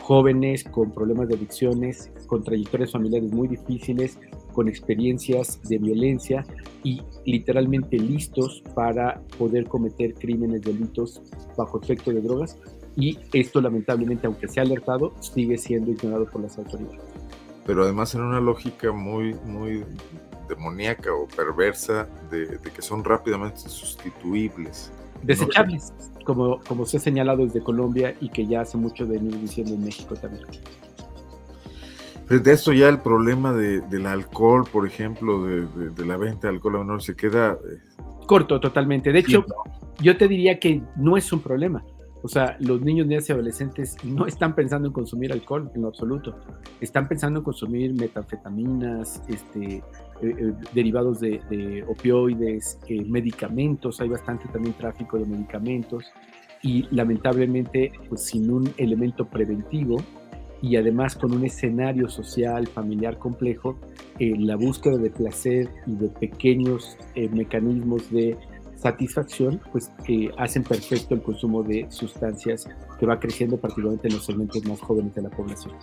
[0.00, 4.18] Jóvenes con problemas de adicciones, con trayectorias familiares muy difíciles,
[4.52, 6.44] con experiencias de violencia
[6.82, 11.22] y literalmente listos para poder cometer crímenes, delitos
[11.56, 12.58] bajo efecto de drogas.
[12.96, 17.00] Y esto lamentablemente, aunque se ha alertado, sigue siendo ignorado por las autoridades.
[17.66, 19.84] Pero además en una lógica muy, muy
[20.48, 24.92] demoníaca o perversa de, que son rápidamente sustituibles.
[25.22, 25.92] Desechables,
[26.24, 29.74] como, como se ha señalado desde Colombia y que ya hace mucho de venir diciendo
[29.74, 30.44] en México también.
[32.26, 36.48] Frente a esto ya el problema de, del alcohol, por ejemplo, de, de, la venta
[36.48, 37.52] de alcohol a menor se queda...
[37.52, 37.78] Eh,
[38.26, 39.12] Corto, totalmente.
[39.12, 39.44] De hecho,
[40.00, 41.84] yo te diría que no es un problema.
[42.24, 45.88] O sea, los niños, niñas y adolescentes no están pensando en consumir alcohol en lo
[45.88, 46.34] absoluto.
[46.80, 49.84] Están pensando en consumir metanfetaminas, este,
[50.22, 56.04] eh, eh, derivados de, opioides, eh, medicamentos, hay bastante también tráfico de medicamentos
[56.62, 59.96] y lamentablemente pues sin un elemento preventivo
[60.62, 63.76] y además con un escenario social, familiar complejo,
[64.18, 66.96] la búsqueda de placer y de pequeños
[67.32, 68.38] mecanismos de
[68.76, 69.90] satisfacción, pues
[70.38, 72.66] hacen perfecto el consumo de sustancias
[72.98, 75.74] que va creciendo particularmente en los segmentos más jóvenes de la población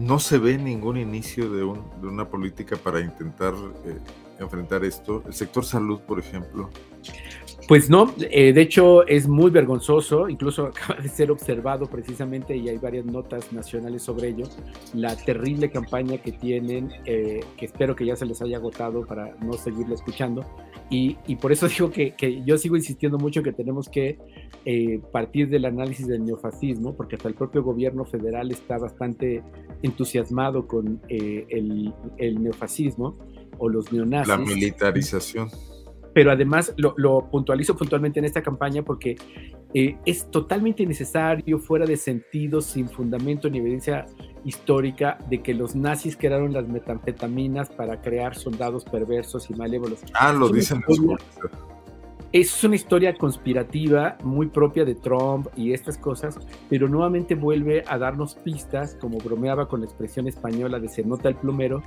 [0.00, 3.52] no se ve ningún inicio de, una política para intentar
[3.84, 3.98] eh,
[4.38, 5.22] enfrentar esto.
[5.26, 6.70] El sector salud, por ejemplo.
[7.70, 12.68] Pues no, eh, de hecho es muy vergonzoso, incluso acaba de ser observado precisamente y
[12.68, 14.46] hay varias notas nacionales sobre ello,
[14.92, 19.36] la terrible campaña que tienen, eh, que espero que ya se les haya agotado para
[19.36, 20.44] no seguirla escuchando,
[20.90, 24.18] y, por eso digo que, que, yo sigo insistiendo mucho que tenemos que
[24.64, 29.44] eh, partir del análisis del neofascismo, porque hasta el propio gobierno federal está bastante
[29.84, 33.16] entusiasmado con el, el neofascismo
[33.58, 34.26] o los neonazis.
[34.26, 35.50] La militarización
[36.12, 39.16] pero además lo, puntualizo puntualmente en esta campaña porque
[39.74, 44.06] eh, es totalmente innecesario, fuera de sentido, sin fundamento ni evidencia
[44.44, 50.00] histórica de que los nazis crearon las metanfetaminas para crear soldados perversos y malévolos.
[50.14, 50.98] Ah, lo dicen los
[52.32, 57.98] es una historia conspirativa muy propia de Trump y estas cosas, pero nuevamente vuelve a
[57.98, 61.82] darnos pistas, como bromeaba con la expresión española de se nota el plumero,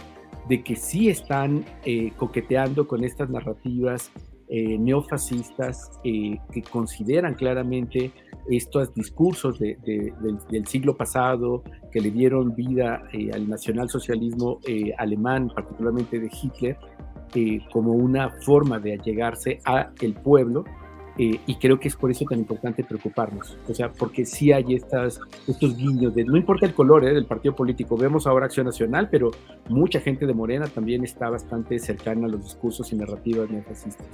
[0.50, 4.12] de que sí están eh, coqueteando con estas narrativas
[4.50, 8.12] eh, neofascistas eh, que consideran claramente
[8.50, 9.78] estos discursos del,
[10.50, 13.02] del, siglo pasado que le dieron vida
[13.34, 14.60] al nacionalsocialismo
[14.98, 16.78] alemán, particularmente de Hitler,
[17.72, 20.66] como una forma de allegarse a el pueblo
[21.18, 24.74] eh, y creo que es por eso tan importante preocuparnos, o sea, porque sí hay
[24.74, 28.66] estas, estos guiños de, no importa el color eh, del partido político, vemos ahora Acción
[28.66, 29.30] Nacional, pero
[29.70, 34.08] mucha gente de Morena también está bastante cercana a los discursos y narrativas neofascistas.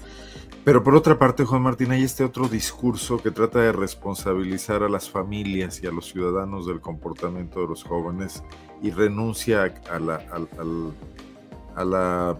[0.66, 4.90] Pero por otra parte, Juan Martín, hay este otro discurso que trata de responsabilizar a
[4.90, 8.44] las familias y a los ciudadanos del comportamiento de los jóvenes
[8.82, 10.16] y renuncia a la,
[11.76, 12.36] a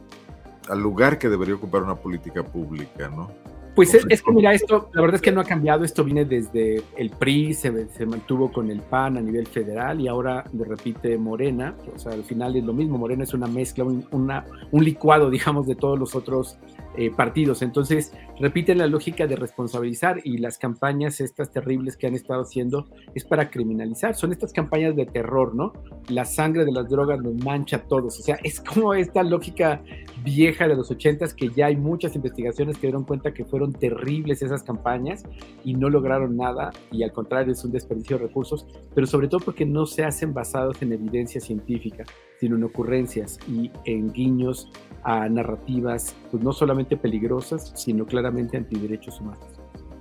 [0.70, 3.32] al lugar que debería ocupar una política pública, ¿no?
[3.76, 6.82] Pues es, que mira, esto, la verdad es que no ha cambiado, esto viene desde
[6.98, 11.18] el PRI, se, se, mantuvo con el PAN a nivel federal y ahora lo repite
[11.18, 14.84] Morena, o sea, al final es lo mismo, Morena es una mezcla, un, una, un
[14.84, 16.58] licuado, digamos, de todos los otros
[17.00, 17.62] eh, partidos.
[17.62, 22.90] Entonces, repiten la lógica de responsabilizar y las campañas estas terribles que han estado haciendo
[23.16, 24.16] es para criminalizar.
[24.16, 25.72] Son estas campañas de terror, ¿no?
[26.10, 28.20] La sangre de las drogas nos mancha a todos.
[28.20, 29.82] O sea, es como esta lógica
[30.26, 34.42] vieja de los ochentas que ya hay muchas investigaciones que dieron cuenta que fueron terribles
[34.42, 35.24] esas campañas
[35.64, 39.40] y no lograron nada y al contrario es un desperdicio de recursos, pero sobre todo
[39.40, 42.04] porque no se hacen basados en evidencia científica,
[42.42, 44.70] sino en ocurrencias y en guiños
[45.04, 49.44] a narrativas, pues no solamente peligrosas, sino claramente antiderechos humanos.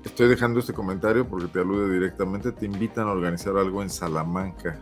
[0.04, 2.52] Estoy dejando este comentario porque te alude directamente.
[2.52, 4.78] Te invitan a organizar algo en Salamanca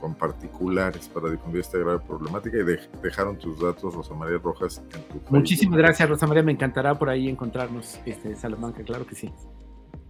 [0.00, 5.02] con, particulares para difundir esta grave problemática y dejaron tus datos, Rosa María Rojas, en
[5.02, 6.42] tu Muchísimas gracias, Rosa María.
[6.42, 9.32] Me encantará por ahí encontrarnos este, Salamanca, claro que sí.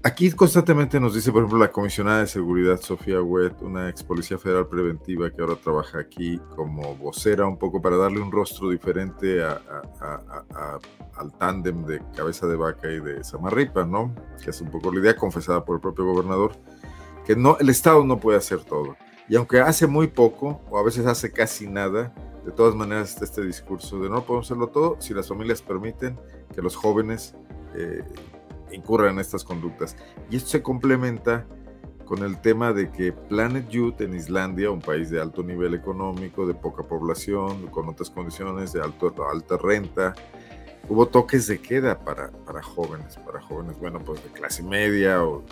[0.04, 4.38] Aquí constantemente nos dice, por ejemplo, la comisionada de seguridad Sofía Wet, una ex policía
[4.38, 9.42] federal preventiva que ahora trabaja aquí como vocera, un poco para darle un rostro diferente
[9.42, 14.14] al tándem de cabeza de vaca y de Samarripa, ¿no?
[14.42, 16.52] Que es un poco la idea confesada por el propio gobernador,
[17.26, 18.96] que no, el Estado no puede hacer todo.
[19.28, 22.14] Y aunque hace muy poco, o a veces hace casi nada,
[22.46, 26.16] de todas maneras está este discurso de no podemos hacerlo todo si las familias permiten
[26.54, 27.34] que los jóvenes
[27.74, 28.04] eh,
[28.72, 29.96] incurran en estas conductas.
[30.30, 31.46] Y esto se complementa
[32.04, 36.46] con el tema de que Planet Youth en Islandia, un país de alto nivel económico,
[36.46, 40.14] de poca población, con otras condiciones, de alto, alta renta,
[40.88, 45.44] hubo toques de queda para, para jóvenes, para jóvenes, bueno, pues de clase media o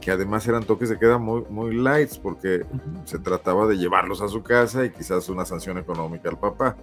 [0.00, 2.66] que además eran toques de queda muy, muy lights porque
[3.04, 6.76] se trataba de llevarlos a su casa y quizás una sanción económica al papá.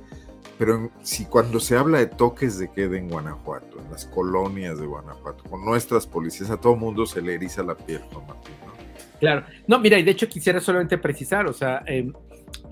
[0.57, 4.85] Pero si cuando se habla de toques de queda en Guanajuato, en las colonias de
[4.85, 8.53] Guanajuato, con nuestras policías, a todo mundo se le eriza la piel, ¿no, Martín?
[9.19, 9.45] Claro.
[9.67, 12.11] No, mira, y de hecho quisiera solamente precisar, o sea, em,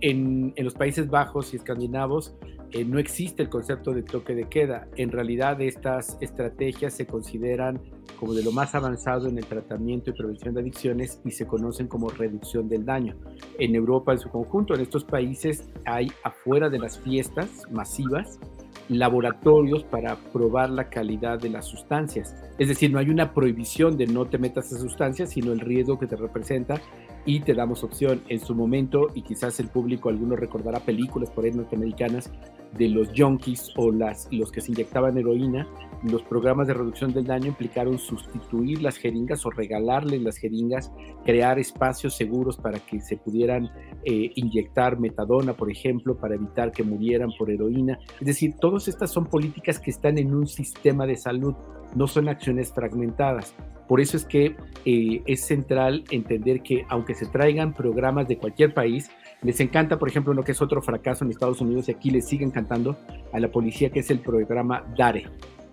[0.02, 2.36] en, en, los Países Bajos y escandinavos
[2.74, 4.88] eh, no existe el concepto de toque de queda.
[4.96, 7.82] En realidad estas estrategias se consideran
[8.18, 11.88] como de lo más avanzado en el tratamiento y prevención de adicciones y se conocen
[11.88, 13.16] como reducción del daño.
[13.60, 18.40] En Europa en su conjunto, en estos países hay afuera de las fiestas masivas
[18.88, 22.36] laboratorios para probar la calidad de las sustancias.
[22.58, 26.00] Es decir, no hay una prohibición de no te metas esas sustancias, sino el riesgo
[26.00, 26.82] que te representa
[27.26, 31.46] y te damos opción en su momento y quizás el público, alguno recordará películas por
[31.46, 32.32] ahí norteamericanas
[32.78, 35.68] de los junkies o las, los que se inyectaban heroína,
[36.04, 40.92] los programas de reducción del daño implicaron sustituir las jeringas o regalarles las jeringas,
[41.26, 43.70] crear espacios seguros para que se pudieran
[44.04, 48.00] eh, inyectar metadona, por ejemplo, para evitar que murieran por heroína.
[48.20, 51.54] Es decir, todas estas son políticas que están en un sistema de salud,
[51.96, 53.54] no son acciones fragmentadas.
[53.92, 58.74] Por eso es que eh, es central entender que aunque se traigan programas de cualquier
[58.74, 62.10] país, les encanta, por ejemplo, lo que es otro fracaso en Estados Unidos y aquí
[62.10, 62.96] les siguen cantando
[63.34, 65.26] a la policía, que es el programa DARE,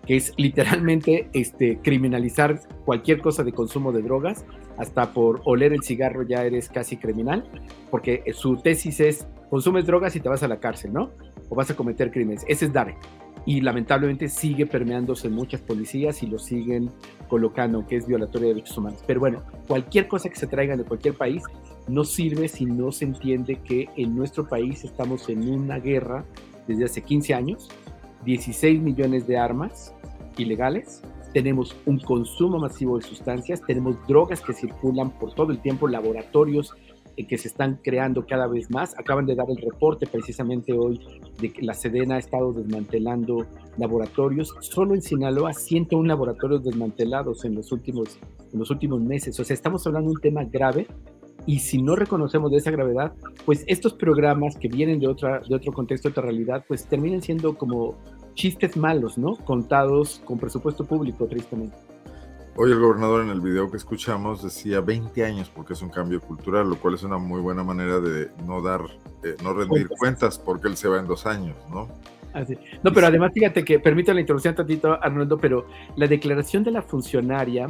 [0.05, 4.43] que es literalmente este, criminalizar cualquier cosa de consumo de drogas,
[4.77, 7.45] hasta por oler el cigarro ya eres casi criminal,
[7.89, 11.11] porque su tesis es, consumes drogas y te vas a la cárcel, ¿no?
[11.47, 12.43] O vas a cometer crímenes.
[12.49, 12.97] Ese es DARE
[13.49, 16.91] y lamentablemente sigue permeándose muchas policías y lo siguen
[17.27, 19.03] colocando, que es violatorio de derechos humanos.
[19.07, 21.41] Pero bueno, cualquier cosa que se traiga de cualquier país
[21.87, 26.25] no sirve si no se entiende que en nuestro país estamos en una guerra
[26.67, 27.69] desde hace 15 años,
[28.23, 29.95] 16 millones de armas
[30.37, 31.01] ilegales,
[31.33, 36.75] tenemos un consumo masivo de sustancias, tenemos drogas que circulan por todo el tiempo, laboratorios
[37.27, 38.97] que se están creando cada vez más.
[38.97, 40.99] Acaban de dar el reporte precisamente hoy
[41.39, 43.45] de que la Sedena ha estado desmantelando
[43.77, 44.55] laboratorios.
[44.59, 48.19] Solo en Sinaloa, 101 laboratorios desmantelados en los últimos,
[48.53, 49.39] en los últimos meses.
[49.39, 50.87] O sea, estamos hablando de un tema grave
[51.45, 53.13] y si no reconocemos de esa gravedad,
[53.45, 57.21] pues estos programas que vienen de, otra, de otro contexto, de otra realidad, pues terminan
[57.21, 57.95] siendo como
[58.33, 59.35] chistes malos, ¿no?
[59.35, 61.75] Contados con presupuesto público, tristemente.
[62.55, 66.19] Hoy el gobernador en el video que escuchamos decía 20 años porque es un cambio
[66.19, 68.81] cultural, lo cual es una muy buena manera de no dar,
[69.23, 71.87] eh, no rendir cuentas porque él se va en dos años, ¿no?
[72.83, 76.81] No, pero además fíjate que, permito la introducción tantito, Arnoldo, pero la declaración de la
[76.81, 77.69] funcionaria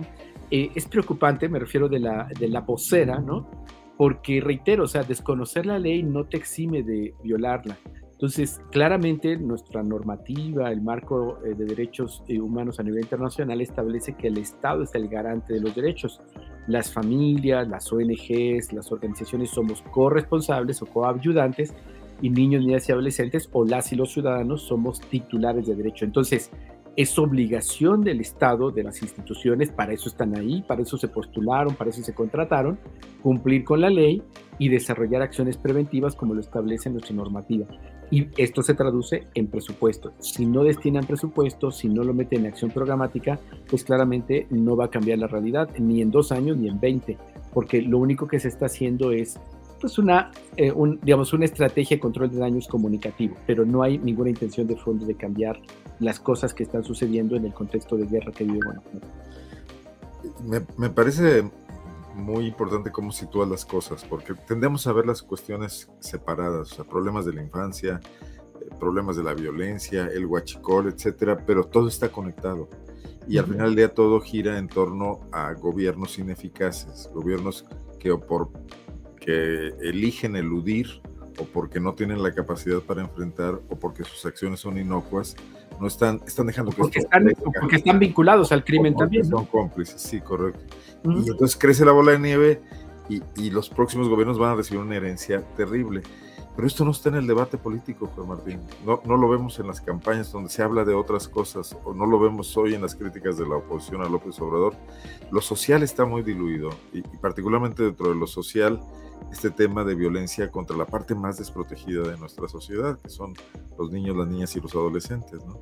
[0.51, 3.49] eh, es preocupante, me refiero de la, de la vocera, ¿no?
[3.97, 7.77] Porque reitero, o sea, desconocer la ley no te exime de violarla.
[8.19, 14.17] Entonces, claramente nuestra normativa, el marco eh, de derechos eh, humanos a nivel internacional establece
[14.17, 16.19] que el Estado es el garante de los derechos.
[16.67, 21.73] Las familias, las ONGs, las organizaciones somos corresponsables o coayudantes
[22.21, 26.03] y niños, niñas y adolescentes o las y los ciudadanos somos titulares de derecho.
[26.03, 26.51] Entonces,
[26.97, 31.73] es obligación del Estado, de las instituciones, para eso están ahí, para eso se postularon,
[31.73, 32.77] para eso se contrataron,
[33.23, 34.21] cumplir con la ley
[34.57, 37.65] y desarrollar acciones preventivas como lo establece nuestra normativa.
[38.11, 40.13] Y esto se traduce en presupuesto.
[40.19, 43.39] Si no destinan presupuesto, si no lo meten en acción programática,
[43.69, 47.17] pues claramente no va a cambiar la realidad, ni en dos años ni en veinte,
[47.53, 49.39] porque lo único que se está haciendo es
[49.79, 54.29] pues una, eh, digamos, una estrategia de control de daños comunicativo, pero no hay ninguna
[54.29, 55.57] intención de fondo de cambiar
[55.99, 59.07] las cosas que están sucediendo en el contexto de guerra que vive Guanajuato.
[60.77, 61.49] Me parece
[62.19, 66.85] muy importante cómo sitúa las cosas, porque tendemos a ver las cuestiones separadas, o sea,
[66.85, 67.99] problemas de la infancia,
[68.61, 72.69] eh, problemas de la violencia, el huachicol, etcétera, pero todo está conectado.
[73.27, 77.65] Y al final del día todo gira en torno a gobiernos ineficaces, gobiernos
[77.99, 78.49] que o por
[79.19, 81.01] que eligen eludir
[81.39, 85.35] o porque no tienen la capacidad para enfrentar o porque sus acciones son inocuas,
[85.79, 86.77] no están, están dejando que...
[86.77, 89.25] Porque, están, porque están vinculados al crimen también.
[89.25, 90.61] Son cómplices, sí, correcto.
[91.03, 92.61] Y entonces crece la bola de nieve
[93.07, 96.03] y, y, los próximos gobiernos van a recibir una herencia terrible.
[96.55, 98.59] Pero esto no está en el debate político, Juan Martín.
[98.85, 102.05] No, no lo vemos en las campañas donde se habla de otras cosas, o no
[102.05, 104.75] lo vemos hoy en las críticas de la oposición a López Obrador.
[105.31, 108.81] Lo social está muy diluido, y, y particularmente dentro de lo social,
[109.31, 113.33] este tema de violencia contra la parte más desprotegida de nuestra sociedad, que son
[113.77, 115.59] los niños, las niñas y los adolescentes, ¿no?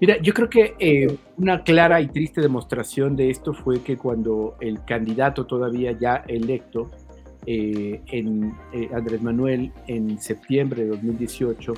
[0.00, 4.56] Mira, yo creo que eh, una clara y triste demostración de esto fue que cuando
[4.60, 6.90] el candidato todavía ya electo,
[7.46, 11.74] eh, en, eh, Andrés Manuel, en septiembre de 2018,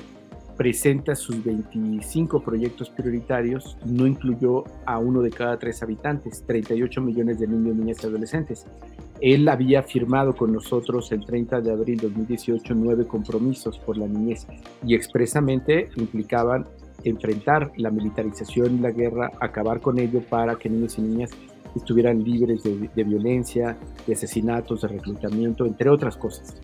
[0.57, 7.39] presenta sus 25 proyectos prioritarios, no incluyó a uno de cada tres habitantes, 38 millones
[7.39, 8.67] de niños, niñas y adolescentes.
[9.23, 14.05] Él había firmado con nosotros el 30 de abril de 2018 nueve compromisos por la
[14.05, 14.45] niñez
[14.85, 16.67] y expresamente implicaban
[17.05, 21.31] enfrentar la militarización y la guerra, acabar con ello para que niños y niñas
[21.73, 26.61] estuvieran libres de, violencia, de asesinatos, de reclutamiento, entre otras cosas.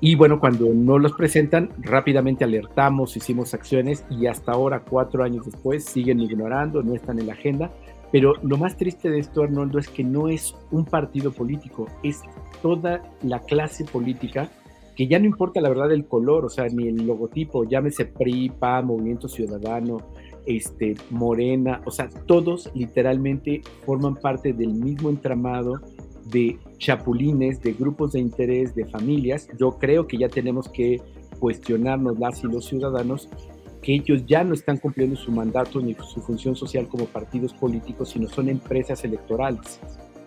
[0.00, 5.46] Y bueno, cuando no los presentan, rápidamente alertamos, hicimos acciones y hasta ahora, cuatro años
[5.46, 7.70] después, siguen ignorando, no están en la agenda.
[8.10, 12.22] Pero lo más triste de esto, Arnoldo, es que no es un partido político, es
[12.62, 14.50] toda la clase política
[14.98, 18.50] que ya no importa la verdad el color, o sea, ni el logotipo, llámese PRI,
[18.58, 19.98] PA, Movimiento Ciudadano,
[20.44, 25.80] este, Morena, o sea, todos literalmente forman parte del mismo entramado
[26.24, 29.48] de chapulines, de grupos de interés, de familias.
[29.56, 31.00] Yo creo que ya tenemos que
[31.38, 33.28] cuestionarnos las y los ciudadanos
[33.88, 38.10] que ellos ya no están cumpliendo su mandato ni su función social como partidos políticos,
[38.10, 39.80] sino son empresas electorales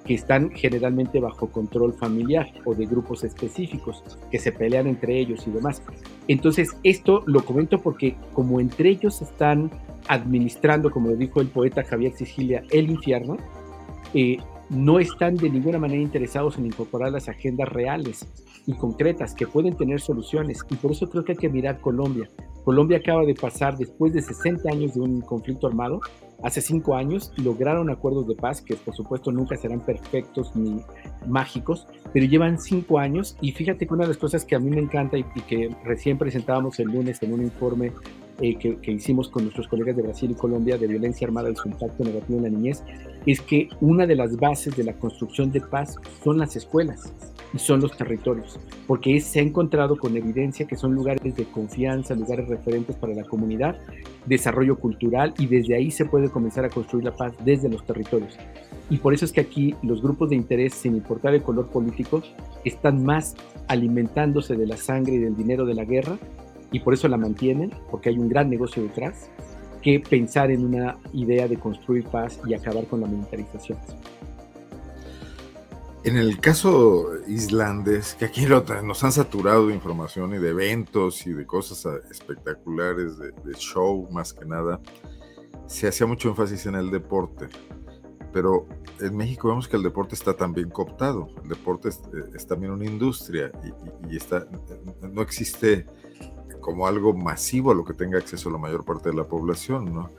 [0.03, 5.45] que están generalmente bajo control familiar o de grupos específicos que se pelean entre ellos
[5.45, 5.83] y demás.
[6.27, 9.69] Entonces, esto lo comento porque como entre ellos están
[10.07, 13.37] administrando, como dijo el poeta Javier Sicilia, el infierno,
[14.15, 14.39] eh,
[14.71, 18.25] no están de ninguna manera interesados en incorporar las agendas reales
[18.65, 20.63] y concretas que pueden tener soluciones.
[20.69, 22.29] Y por eso creo que hay que mirar Colombia.
[22.63, 25.99] Colombia acaba de pasar, después de 60 años de un conflicto armado,
[26.41, 30.81] hace cinco años lograron acuerdos de paz que por supuesto nunca serán perfectos ni
[31.27, 34.69] mágicos, pero llevan cinco años y fíjate que una de las cosas que a mí
[34.69, 37.91] me encanta y, que recién presentábamos el lunes en un informe
[38.41, 41.55] eh, que, que, hicimos con nuestros colegas de Brasil y Colombia de violencia armada y
[41.55, 42.83] su impacto negativo en la niñez,
[43.25, 47.13] es que una de las bases de la construcción de paz son las escuelas
[47.53, 52.15] y son los territorios, porque se ha encontrado con evidencia que son lugares de confianza,
[52.15, 53.77] lugares referentes para la comunidad,
[54.25, 58.37] desarrollo cultural y desde ahí se puede comenzar a construir la paz desde los territorios.
[58.89, 62.21] Y por eso es que aquí los grupos de interés, sin importar el color político,
[62.65, 63.35] están más
[63.67, 66.17] alimentándose de la sangre y del dinero de la guerra
[66.71, 69.29] y por eso la mantienen, porque hay un gran negocio detrás,
[69.81, 73.77] que pensar en una idea de construir paz y acabar con la militarización.
[76.03, 78.45] En el caso islandés, que aquí
[78.83, 84.33] nos han saturado de información y de eventos y de cosas espectaculares, de, show más
[84.33, 84.79] que nada,
[85.67, 87.49] se hacía mucho énfasis en el deporte.
[88.33, 88.65] Pero
[88.99, 91.27] en México vemos que el deporte está también cooptado.
[91.43, 93.51] El deporte es, también una industria
[94.09, 94.47] y, está,
[95.01, 95.85] no existe
[96.61, 100.09] como algo masivo a lo que tenga acceso la mayor parte de la población, ¿no?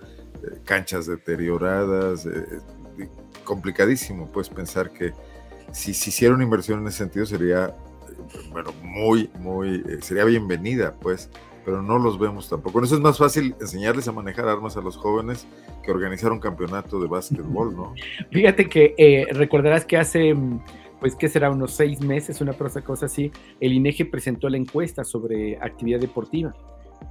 [0.43, 2.61] Eh, canchas deterioradas, eh,
[3.45, 5.13] complicadísimo, puedes pensar que
[5.73, 7.75] si se hiciera una inversión en ese sentido sería,
[8.51, 11.31] bueno, muy, muy, sería bienvenida, pues,
[11.65, 12.75] pero no los vemos tampoco.
[12.75, 15.47] Con eso es más fácil enseñarles a manejar armas a los jóvenes
[15.83, 17.95] que organizar un campeonato de básquetbol, ¿no?
[18.31, 20.35] Fíjate que recordarás que hace
[21.03, 25.57] pues que será unos seis meses, una cosa así, el INEGI presentó la encuesta sobre
[25.57, 26.55] actividad deportiva.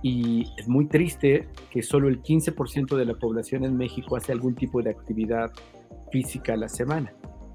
[0.01, 4.55] Y es muy triste que solo el 15% de la población en México hace algún
[4.55, 5.51] tipo de actividad
[6.09, 7.11] física a la semana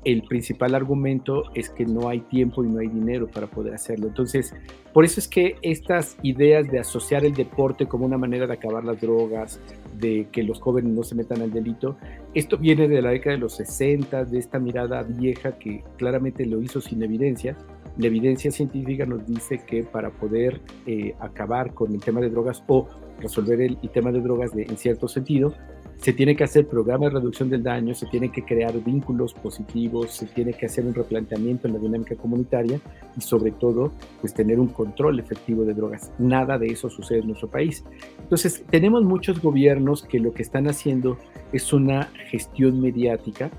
[0.06, 4.06] el principal argumento es que no hay tiempo y no hay dinero para poder hacerlo.
[4.06, 4.54] Entonces,
[4.92, 8.84] por eso es que estas ideas de asociar el deporte como una manera de acabar
[8.84, 9.60] las drogas,
[9.98, 11.96] de que los jóvenes no se metan al delito,
[12.34, 16.62] esto viene de la década de los 60, de esta mirada vieja que claramente lo
[16.62, 17.56] hizo sin evidencia.
[17.98, 22.62] La evidencia científica nos dice que para poder eh, acabar con el tema de drogas
[22.68, 22.86] o
[23.18, 25.52] resolver el, tema de drogas en cierto sentido,
[25.98, 30.12] se tiene que hacer programas de reducción del daño, se tiene que crear vínculos positivos,
[30.12, 32.80] se tiene que hacer un replanteamiento en la dinámica comunitaria
[33.16, 36.12] y sobre todo, pues tener un control efectivo de drogas.
[36.18, 37.84] Nada de eso sucede en nuestro país.
[38.20, 41.18] Entonces, tenemos muchos gobiernos que lo que están haciendo
[41.52, 43.50] es una gestión mediática,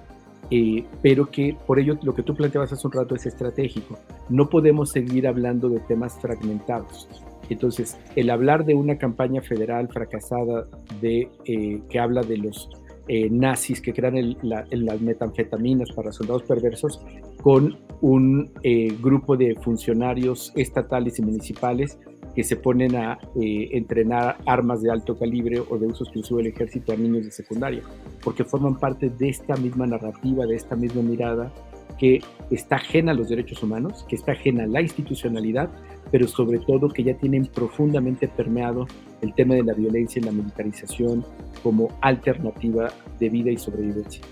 [0.49, 3.99] eh, pero que por ello lo que tú planteabas hace un rato es estratégico.
[4.29, 7.09] No podemos seguir hablando de temas fragmentados.
[7.49, 10.67] Entonces, el hablar de una campaña federal fracasada
[11.01, 12.69] de, eh, que habla de los
[13.07, 17.01] eh, nazis que crean las metanfetaminas para soldados perversos
[17.41, 21.99] con un eh, grupo de funcionarios estatales y municipales
[22.35, 26.91] que se ponen a entrenar armas de alto calibre o de uso exclusivo del ejército
[26.93, 27.81] a niños de secundaria,
[28.23, 31.51] porque forman parte de esta misma narrativa, de esta misma mirada
[31.97, 32.21] que
[32.51, 35.69] está ajena a los derechos humanos, que está ajena a la institucionalidad,
[36.11, 38.87] pero sobre todo que ya tienen profundamente permeado
[39.21, 41.25] el tema de la violencia y la militarización
[41.63, 44.23] como alternativa de vida y sobrevivencia.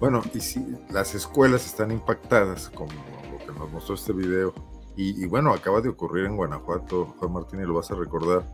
[0.00, 4.52] Bueno, y si las escuelas están impactadas, como lo que nos mostró este video,
[4.96, 8.44] y, bueno, acaba de ocurrir en Guanajuato, Juan Martín, y lo vas a recordar,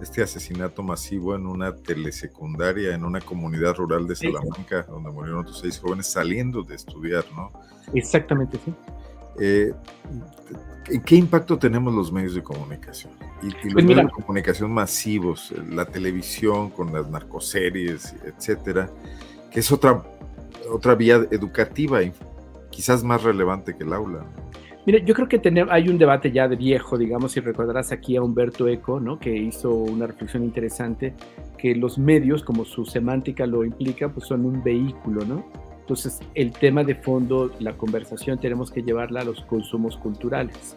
[0.00, 5.58] este asesinato masivo en una telesecundaria, en una comunidad rural de Salamanca, donde murieron otros
[5.60, 7.52] seis jóvenes saliendo de estudiar, ¿no?
[7.92, 8.72] Exactamente, sí.
[9.40, 9.72] Eh,
[11.04, 13.12] ¿Qué impacto tenemos los medios de comunicación?
[13.42, 18.90] Y, los pues medios de comunicación masivos, la televisión con las narcoseries, etcétera,
[19.50, 20.02] que es otra,
[20.70, 22.00] otra vía educativa,
[22.70, 24.24] quizás más relevante que el aula.
[24.84, 28.22] Mira, yo creo que hay un debate ya de viejo, digamos, si recordarás aquí a
[28.22, 29.18] Humberto Eco, ¿no?
[29.20, 31.14] que hizo una reflexión interesante,
[31.56, 35.44] que los medios, como su semántica lo implica, pues son un vehículo, ¿no?
[35.92, 40.74] Entonces, el tema de fondo, la conversación, tenemos que llevarla a los consumos culturales.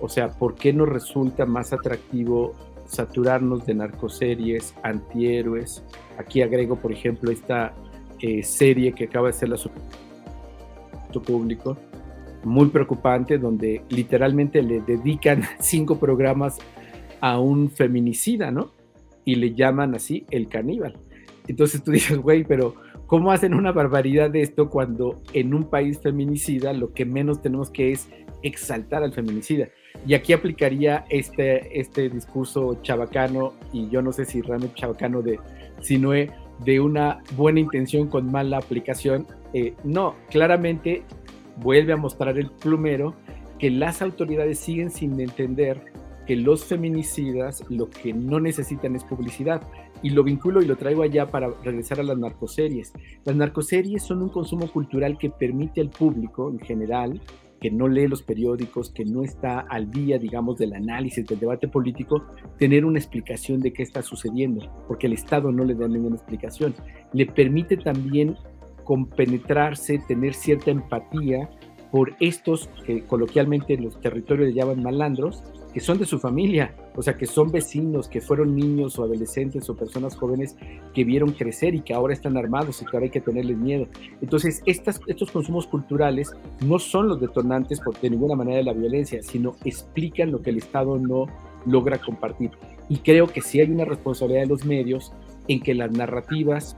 [0.00, 2.54] O sea, ¿por qué nos resulta más atractivo
[2.86, 5.84] saturarnos de narcoseries, antihéroes?
[6.16, 7.74] Aquí agrego, por ejemplo, esta
[8.20, 9.58] eh, serie que acaba de ser la
[11.26, 11.76] público,
[12.42, 16.56] muy preocupante, donde literalmente le dedican cinco programas
[17.20, 18.70] a un feminicida, ¿no?
[19.26, 20.96] Y le llaman así el caníbal.
[21.48, 22.76] Entonces tú dices, güey, pero
[23.06, 27.70] ¿Cómo hacen una barbaridad de esto cuando en un país feminicida lo que menos tenemos
[27.70, 28.08] que es
[28.42, 29.68] exaltar al feminicida?
[30.06, 35.38] Y aquí aplicaría este, este discurso chabacano, y yo no sé si realmente chabacano de
[35.80, 36.30] Sinue,
[36.64, 39.26] de una buena intención con mala aplicación.
[39.52, 41.02] Eh, no, claramente
[41.58, 43.14] vuelve a mostrar el plumero
[43.58, 45.92] que las autoridades siguen sin entender
[46.26, 49.62] que los feminicidas lo que no necesitan es publicidad
[50.02, 52.92] y lo vinculo y lo traigo allá para regresar a las narcoseries.
[53.24, 57.20] Las narcoseries son un consumo cultural que permite al público en general,
[57.60, 61.68] que no lee los periódicos, que no está al día, digamos, del análisis, del debate
[61.68, 62.22] político,
[62.58, 66.74] tener una explicación de qué está sucediendo, porque el Estado no le da ninguna explicación.
[67.12, 68.36] Le permite también
[68.84, 71.48] compenetrarse, tener cierta empatía
[71.90, 75.42] por estos que coloquialmente en los territorios le llaman malandros,
[75.74, 79.68] que son de su familia, o sea, que son vecinos, que fueron niños o adolescentes
[79.68, 80.56] o personas jóvenes
[80.94, 83.88] que vieron crecer y que ahora están armados y que ahora hay que tenerles miedo.
[84.22, 86.30] Entonces, estos consumos culturales
[86.64, 90.50] no son los detonantes por, de ninguna manera de la violencia, sino explican lo que
[90.50, 91.26] el Estado no
[91.66, 92.52] logra compartir.
[92.88, 95.12] Y creo que sí hay una responsabilidad de los medios
[95.48, 96.76] en que las narrativas,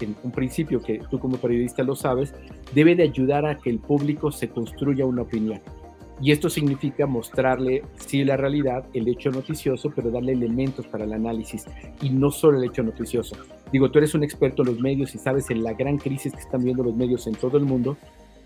[0.00, 2.32] en un principio que tú como periodista lo sabes,
[2.72, 5.60] debe de ayudar a que el público se construya una opinión.
[6.20, 11.12] Y esto significa mostrarle, sí, la realidad, el hecho noticioso, pero darle elementos para el
[11.12, 11.66] análisis
[12.00, 13.36] y no solo el hecho noticioso.
[13.70, 16.40] Digo, tú eres un experto en los medios y sabes en la gran crisis que
[16.40, 17.98] están viendo los medios en todo el mundo,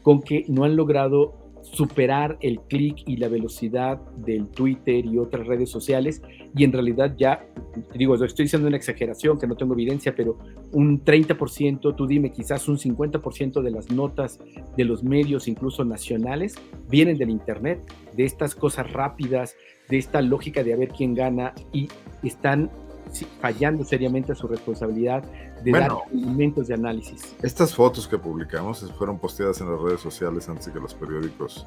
[0.03, 5.47] con que no han logrado superar el clic y la velocidad del Twitter y otras
[5.47, 6.23] redes sociales.
[6.57, 7.47] Y en realidad ya,
[7.95, 10.39] digo, estoy diciendo una exageración que no tengo evidencia, pero
[10.73, 14.41] un 30%, tú dime, quizás un 50% de las notas
[14.77, 16.55] de los medios, incluso nacionales,
[16.89, 17.81] vienen del Internet,
[18.17, 19.57] de estas cosas rápidas,
[19.89, 21.89] de esta lógica de a ver quién gana y
[22.23, 22.71] están
[23.41, 25.23] fallando seriamente a su responsabilidad
[25.63, 27.35] de dar elementos de análisis.
[27.43, 31.67] Estas fotos que publicamos fueron posteadas en las redes sociales antes de que los periódicos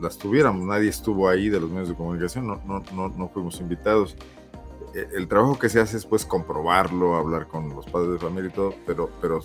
[0.00, 0.64] las tuviéramos.
[0.64, 4.16] Nadie estuvo ahí de los medios de comunicación, no, no, no, no fuimos invitados.
[4.94, 8.50] E, el trabajo que se hace es pues comprobarlo, hablar con los padres de familia
[8.50, 9.40] y todo, pero, pero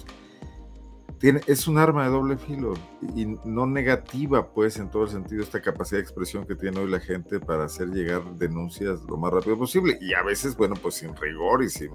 [1.20, 2.74] tiene, es un arma de doble filo
[3.15, 6.89] y no negativa, pues, en todo el sentido, esta capacidad de expresión que tiene hoy
[6.89, 9.97] la gente para hacer llegar denuncias lo más rápido posible.
[10.01, 11.91] Y a veces, bueno, pues sin rigor y sin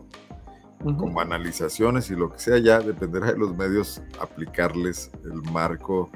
[0.93, 6.11] con banalizaciones y lo que sea, ya dependerá de los medios aplicarles el marco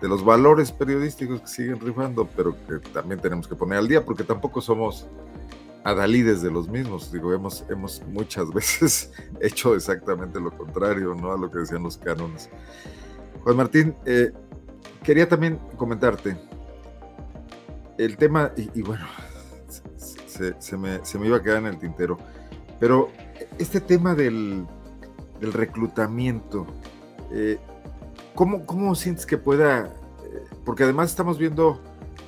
[0.00, 4.04] de los valores periodísticos que siguen rifando, pero que también tenemos que poner al día
[4.04, 5.08] porque tampoco somos
[5.84, 7.12] adalides de los mismos.
[7.12, 11.32] Digo, hemos, hemos muchas veces hecho exactamente lo contrario, ¿no?
[11.32, 12.48] A lo que decían los cánones.
[13.42, 14.32] Juan Martín, eh,
[15.02, 16.36] quería también comentarte
[17.98, 19.04] el tema, y, bueno,
[20.26, 22.18] se, me, se, me, iba a quedar en el tintero,
[22.80, 23.10] pero
[23.58, 24.66] este tema del,
[25.40, 26.66] del reclutamiento,
[27.30, 27.58] eh,
[28.34, 29.86] ¿cómo, ¿cómo, sientes que pueda,
[30.24, 31.80] eh, porque además estamos viendo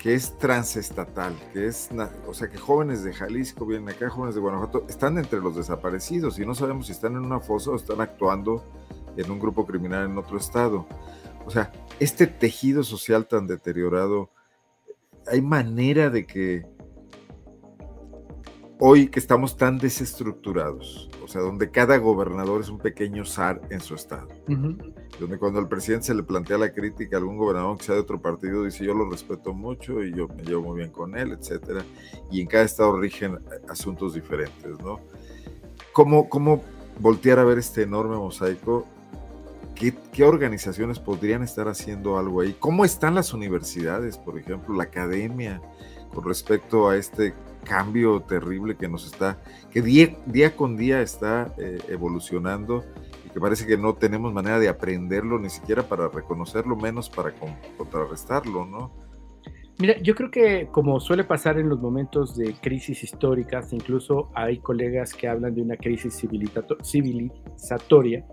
[0.05, 1.89] que es transestatal, que es,
[2.27, 6.39] o sea, que jóvenes de Jalisco vienen acá, jóvenes de Guanajuato, están entre los desaparecidos
[6.39, 8.63] y no sabemos si están en una fosa o están actuando
[9.17, 10.87] en un grupo criminal en otro estado.
[11.47, 14.29] O sea, este tejido social tan deteriorado,
[15.27, 16.67] ¿hay manera de que
[18.79, 23.81] hoy que estamos tan desestructurados, o sea, donde cada gobernador es un pequeño zar en
[23.81, 24.29] su estado,
[25.39, 28.21] cuando al presidente se le plantea la crítica a algún gobernador que sea de otro
[28.21, 31.85] partido, dice yo lo respeto mucho y yo me llevo muy bien con él, etcétera,
[32.31, 33.39] y en cada estado rigen
[33.69, 35.01] asuntos diferentes, ¿no?
[35.93, 36.63] ¿Cómo, cómo
[36.99, 38.87] voltear a ver este enorme mosaico?
[39.75, 42.55] ¿Qué, ¿Qué organizaciones podrían estar haciendo algo ahí?
[42.59, 45.61] ¿Cómo están las universidades, por ejemplo, la academia,
[46.13, 47.35] con respecto a este
[47.65, 49.39] cambio terrible que nos está,
[49.71, 52.85] que día, día con día está eh, evolucionando
[53.35, 57.33] que parece que no tenemos manera de aprenderlo ni siquiera para reconocerlo, menos para
[57.77, 58.93] contrarrestarlo, ¿no?
[59.79, 64.59] Mira, yo creo que como suele pasar en los momentos de crisis históricas, incluso hay
[64.59, 66.25] colegas que hablan de una crisis
[66.85, 68.25] civilizatoria,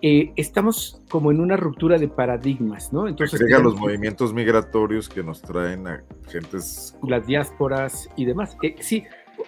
[0.00, 3.08] eh, estamos como en una ruptura de paradigmas, ¿no?
[3.08, 6.96] Entonces, Agrega los movimientos migratorios que nos traen a gentes...
[7.02, 8.56] Las diásporas y demás.
[8.62, 9.02] Eh, sí,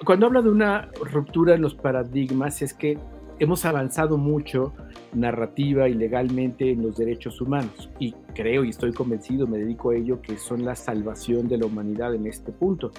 [0.04, 2.98] cuando hablo de una ruptura en los paradigmas es que
[3.40, 4.72] hemos avanzado mucho
[5.14, 9.96] narrativa y legalmente en los derechos humanos y creo y estoy convencido, me dedico a
[9.96, 12.92] ello, que son la salvación de la humanidad en este punto.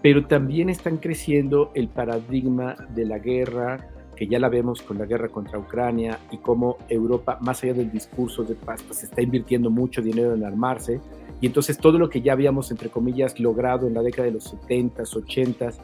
[0.00, 5.04] Pero también están creciendo el paradigma de la guerra, que ya la vemos con la
[5.04, 9.70] guerra contra Ucrania y cómo Europa, más allá del discurso de paz, pues está invirtiendo
[9.70, 11.00] mucho dinero en armarse.
[11.40, 14.54] Y entonces todo lo que ya habíamos, entre comillas, logrado en la década de los
[14.54, 15.78] 70s, 80s,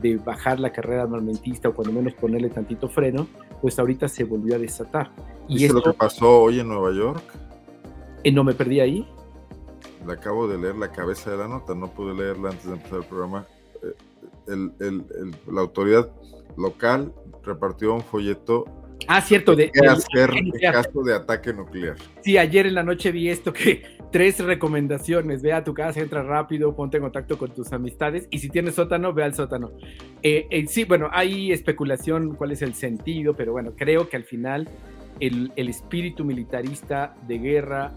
[0.00, 3.26] de bajar la carrera armamentista o cuando menos ponerle tantito freno,
[3.60, 5.10] pues ahorita se volvió a desatar.
[5.48, 7.22] ¿Y lo que pasó hoy en Nueva York?
[8.24, 9.08] Eh, no me perdí ahí.
[10.06, 12.98] Le acabo de leer la cabeza de la nota, no pude leerla antes de empezar
[12.98, 13.46] el programa.
[13.82, 13.94] Eh,
[14.48, 15.04] el, el,
[15.52, 16.10] la autoridad
[16.56, 17.12] local
[17.44, 18.64] repartió un folleto.
[19.08, 21.96] Ah, cierto, de, qué hacer en caso de ataque nuclear.
[22.22, 23.82] Sí, ayer en la noche vi esto que
[24.12, 28.38] tres recomendaciones, ve a tu casa, entra rápido, ponte en contacto con tus amistades y
[28.38, 29.72] si tienes sótano, ve al sótano.
[30.22, 34.24] Eh, eh, sí, bueno, hay especulación cuál es el sentido, pero bueno, creo que al
[34.24, 34.68] final
[35.20, 37.92] el, el espíritu militarista de guerra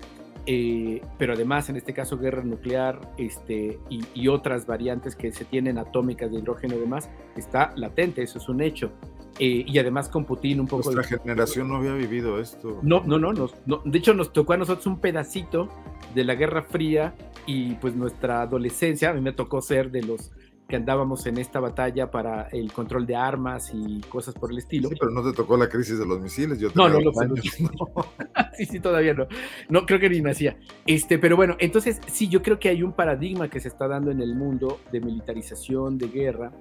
[0.45, 5.77] eh, pero además en este caso guerra nuclear este, y, otras variantes que se tienen
[5.77, 8.91] atómicas de hidrógeno y demás, está latente, eso es un hecho.
[9.39, 10.91] Eh, y además con Putin un poco...
[10.91, 12.79] Nuestra generación no había vivido esto.
[12.83, 15.69] No, no, no, no, de hecho nos tocó a nosotros un pedacito
[16.13, 17.13] de la Guerra Fría
[17.45, 20.31] y pues nuestra adolescencia, a mí me tocó ser de los
[20.67, 24.89] que andábamos en esta batalla para el control de armas y cosas por el estilo.
[24.89, 26.59] Sí, pero no te tocó la crisis de los misiles.
[26.59, 27.11] Yo no, no, no,
[28.57, 29.27] sí, sí, todavía no.
[29.69, 30.57] No, creo que ni nacía.
[30.87, 34.09] Este, pero bueno, entonces sí, yo creo que hay un paradigma que se está dando
[34.09, 36.51] en el mundo de militarización, de guerra,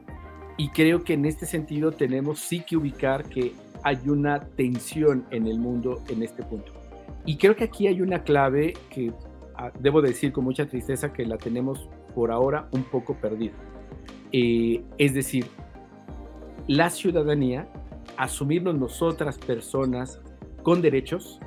[0.58, 5.46] y creo que en este sentido tenemos sí que ubicar que hay una tensión en
[5.46, 6.72] el mundo en este punto.
[7.24, 9.12] Y creo que aquí hay una clave que
[9.56, 13.54] ah, debo decir con mucha tristeza que la tenemos por ahora un poco perdida
[14.36, 15.46] eh, es decir,
[16.66, 17.68] la ciudadanía,
[18.16, 20.20] asumirnos nosotras personas
[20.64, 21.38] con derechos,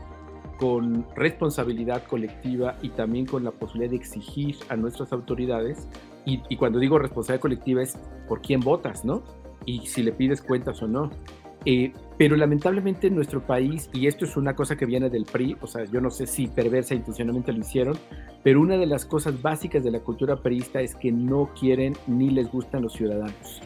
[0.58, 5.90] con responsabilidad colectiva y también con la posibilidad de exigir a nuestras autoridades.
[6.24, 9.22] Y, cuando digo responsabilidad colectiva es por quién votas, ¿no?
[9.66, 11.10] Y si le pides cuentas o no.
[11.70, 15.58] Eh, pero lamentablemente en nuestro país, y esto es una cosa que viene del PRI,
[15.60, 17.98] o sea, yo no sé si perversa intencionalmente lo hicieron,
[18.42, 22.30] pero una de las cosas básicas de la cultura priista es que no quieren ni
[22.30, 23.62] les gustan los ciudadanos.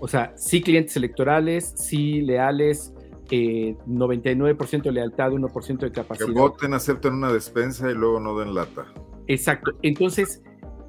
[0.00, 2.92] O sea, sí clientes electorales, sí leales,
[3.30, 6.26] 99% eh, de lealtad, 1% de capacidad.
[6.26, 8.84] Que voten, acepten una despensa y luego no den lata.
[9.28, 9.70] Exacto.
[9.82, 10.42] Entonces,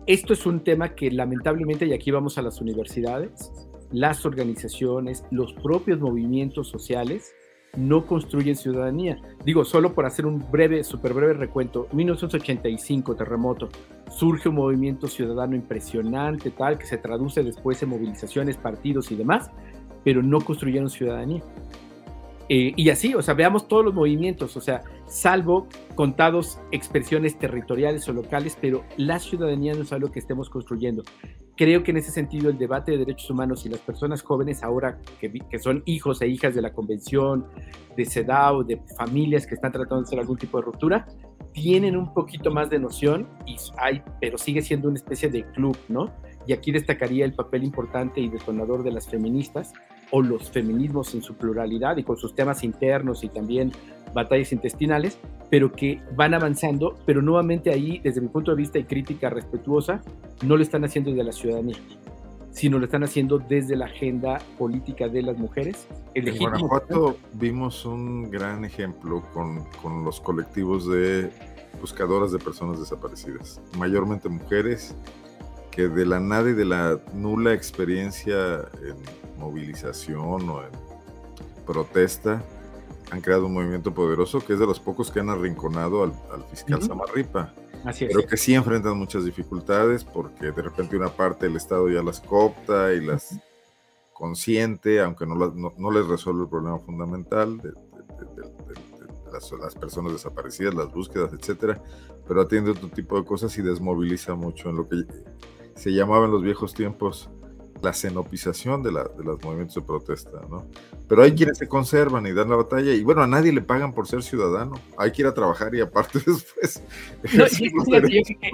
[0.07, 3.51] esto es un tema que lamentablemente, y aquí vamos a las universidades,
[3.93, 7.33] las organizaciones, los propios movimientos sociales,
[7.77, 9.17] no construyen ciudadanía.
[9.45, 13.69] Digo, solo por hacer un breve, súper breve recuento, 1985, terremoto,
[14.09, 19.49] surge un movimiento ciudadano impresionante, tal, que se traduce después en movilizaciones, partidos y demás,
[20.03, 21.41] pero no construyeron ciudadanía.
[22.49, 28.07] Eh, y así, o sea, veamos todos los movimientos, o sea, salvo contados expresiones territoriales
[28.09, 31.03] o locales, pero la ciudadanía no es algo que estemos construyendo.
[31.55, 34.99] Creo que en ese sentido el debate de derechos humanos y las personas jóvenes ahora
[35.19, 37.45] que, que son hijos e hijas de la convención,
[37.95, 41.07] de CEDAW, de familias que están tratando de hacer algún tipo de ruptura,
[41.53, 45.77] tienen un poquito más de noción, y hay, pero sigue siendo una especie de club,
[45.87, 46.11] ¿no?
[46.47, 49.71] Y aquí destacaría el papel importante y detonador de las feministas,
[50.16, 53.72] o los feminismos en su pluralidad y con sus temas internos y también
[54.14, 55.18] batallas intestinales,
[55.49, 60.03] pero que van avanzando, pero nuevamente ahí, desde mi punto de vista y crítica respetuosa,
[60.43, 61.78] no lo están haciendo desde la ciudadanía,
[62.51, 65.88] sino lo están haciendo desde la agenda política de las mujeres.
[66.14, 71.32] en Guanajuato vimos un gran ejemplo con, con los colectivos de
[71.82, 74.95] buscadoras de personas desaparecidas, mayormente mujeres
[75.72, 78.36] que de la nada y de la nula experiencia
[78.84, 80.71] en movilización o en
[81.65, 82.41] protesta,
[83.11, 86.13] han creado un movimiento poderoso que es de los pocos que han arrinconado al,
[86.49, 87.53] fiscal Samarripa.
[87.83, 92.01] Así Pero que sí enfrentan muchas dificultades porque de repente una parte del Estado ya
[92.01, 93.37] las coopta y las
[94.13, 97.73] consiente, aunque no, no, les resuelve el problema fundamental de,
[99.33, 101.81] las, las, personas desaparecidas, las búsquedas, etcétera,
[102.25, 105.03] pero atiende otro tipo de cosas y desmoviliza mucho en lo que
[105.75, 107.29] se llamaba en los viejos tiempos
[107.84, 110.65] la cenopización de, la, de, los movimientos de protesta, ¿no?
[111.07, 113.93] Pero hay quienes se conservan y dan la batalla, y bueno, a nadie le pagan
[113.93, 116.81] por ser ciudadano, hay que ir a trabajar y aparte después.
[117.34, 117.45] No,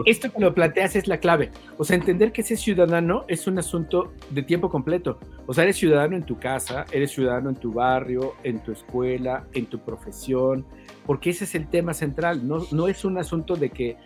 [0.05, 3.59] esto que lo planteas es la clave, o sea, entender que ese ciudadano es un
[3.59, 7.71] asunto de tiempo completo, o sea, eres ciudadano en tu casa, eres ciudadano en tu
[7.71, 10.65] barrio, en tu escuela, en tu profesión,
[11.05, 13.97] porque ese es el tema central, no, no es un asunto de que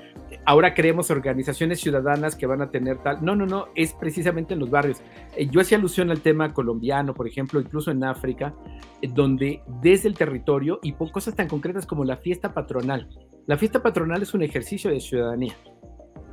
[0.46, 4.60] ahora creemos organizaciones ciudadanas que van a tener tal, no, no, no, es precisamente en
[4.60, 5.02] los barrios.
[5.36, 8.54] Eh, yo hacía alusión al tema colombiano, por ejemplo, incluso en África,
[9.02, 13.10] eh, donde desde el territorio y por cosas tan concretas como la fiesta patronal,
[13.46, 15.54] la fiesta patronal es un ejercicio de ciudadanía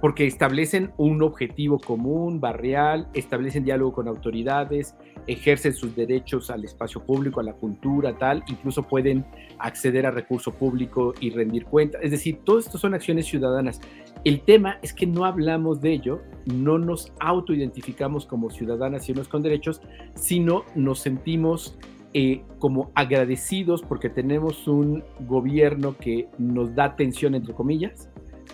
[0.00, 4.96] porque establecen un objetivo común, barrial, establecen diálogo con autoridades,
[5.32, 9.24] ejercen sus derechos al espacio público, a la cultura, tal, incluso pueden
[9.58, 12.00] acceder a recurso público y rendir cuentas.
[12.02, 13.80] Es decir, todo esto son acciones ciudadanas.
[14.24, 19.28] El tema es que no hablamos de ello, no nos autoidentificamos como ciudadanas y unos
[19.28, 19.80] con derechos,
[20.14, 21.78] sino nos sentimos
[22.12, 28.10] eh, como agradecidos porque tenemos un gobierno que nos da atención, entre comillas,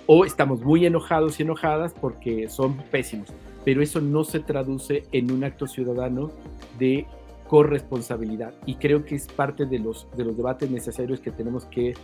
[0.06, 3.32] o estamos muy enojados y enojadas porque son pésimos,
[3.66, 6.30] pero eso no se traduce en un acto ciudadano
[6.78, 7.04] de
[7.48, 11.94] corresponsabilidad y creo que es parte de los, de los debates necesarios que tenemos que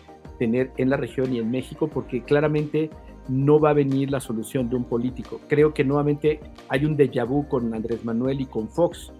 [0.41, 2.91] tener en la región y en México porque claramente
[3.29, 5.41] no va a venir la solución de un político.
[5.47, 9.13] Creo que nuevamente hay un déjà vu con Andrés Manuel y con Fox.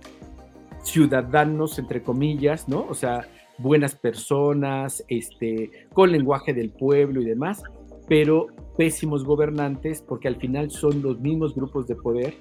[0.83, 2.87] Ciudadanos, entre comillas, ¿no?
[2.89, 3.29] O sea,
[3.59, 7.63] buenas personas, este, con lenguaje del pueblo y demás,
[8.09, 12.35] pero pésimos gobernantes porque al final son los mismos grupos de poder,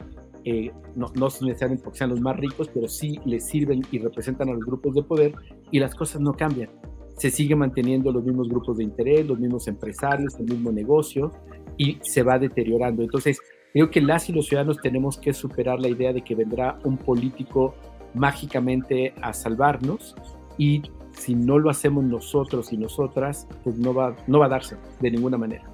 [0.43, 4.49] eh, no, no necesariamente porque sean los más ricos, pero sí les sirven y representan
[4.49, 5.35] a los grupos de poder
[5.69, 6.69] y las cosas no cambian.
[7.17, 11.31] Se sigue manteniendo los mismos grupos de interés, los mismos empresarios, el mismo negocio
[11.77, 13.03] y se va deteriorando.
[13.03, 13.39] Entonces,
[13.73, 16.97] creo que las y los ciudadanos tenemos que superar la idea de que vendrá un
[16.97, 17.75] político
[18.13, 20.15] mágicamente a salvarnos
[20.57, 24.77] y si no lo hacemos nosotros y nosotras, pues no va, no va a darse
[24.99, 25.70] de ninguna manera.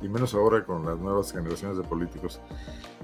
[0.00, 2.40] Y menos ahora con las nuevas generaciones de políticos.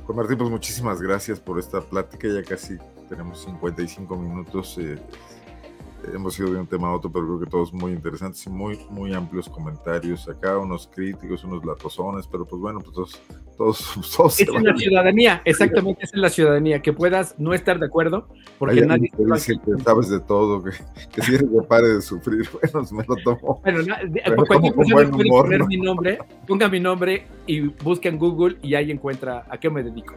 [0.07, 2.29] Juan Martín, pues muchísimas gracias por esta plática.
[2.29, 2.77] Ya casi
[3.09, 4.77] tenemos 55 minutos.
[4.79, 4.99] Eh,
[6.13, 8.79] hemos ido de un tema a otro, pero creo que todos muy interesantes y muy,
[8.91, 13.21] muy amplios comentarios acá, unos críticos, unos latosones, pero pues bueno, pues todos...
[13.57, 18.29] todos, todos es la ciudadanía, exactamente, es la ciudadanía, que puedas no estar de acuerdo,
[18.59, 19.11] porque nadie...
[19.17, 20.71] Te dice que sabes de todo, que,
[21.13, 23.61] que si eres de pare de sufrir, bueno, me lo tomo.
[23.63, 28.57] Bueno, no, cualquier persona puede poner mi nombre, ponga mi nombre y busca en Google
[28.63, 30.15] y ahí encuentra a qué me dedico.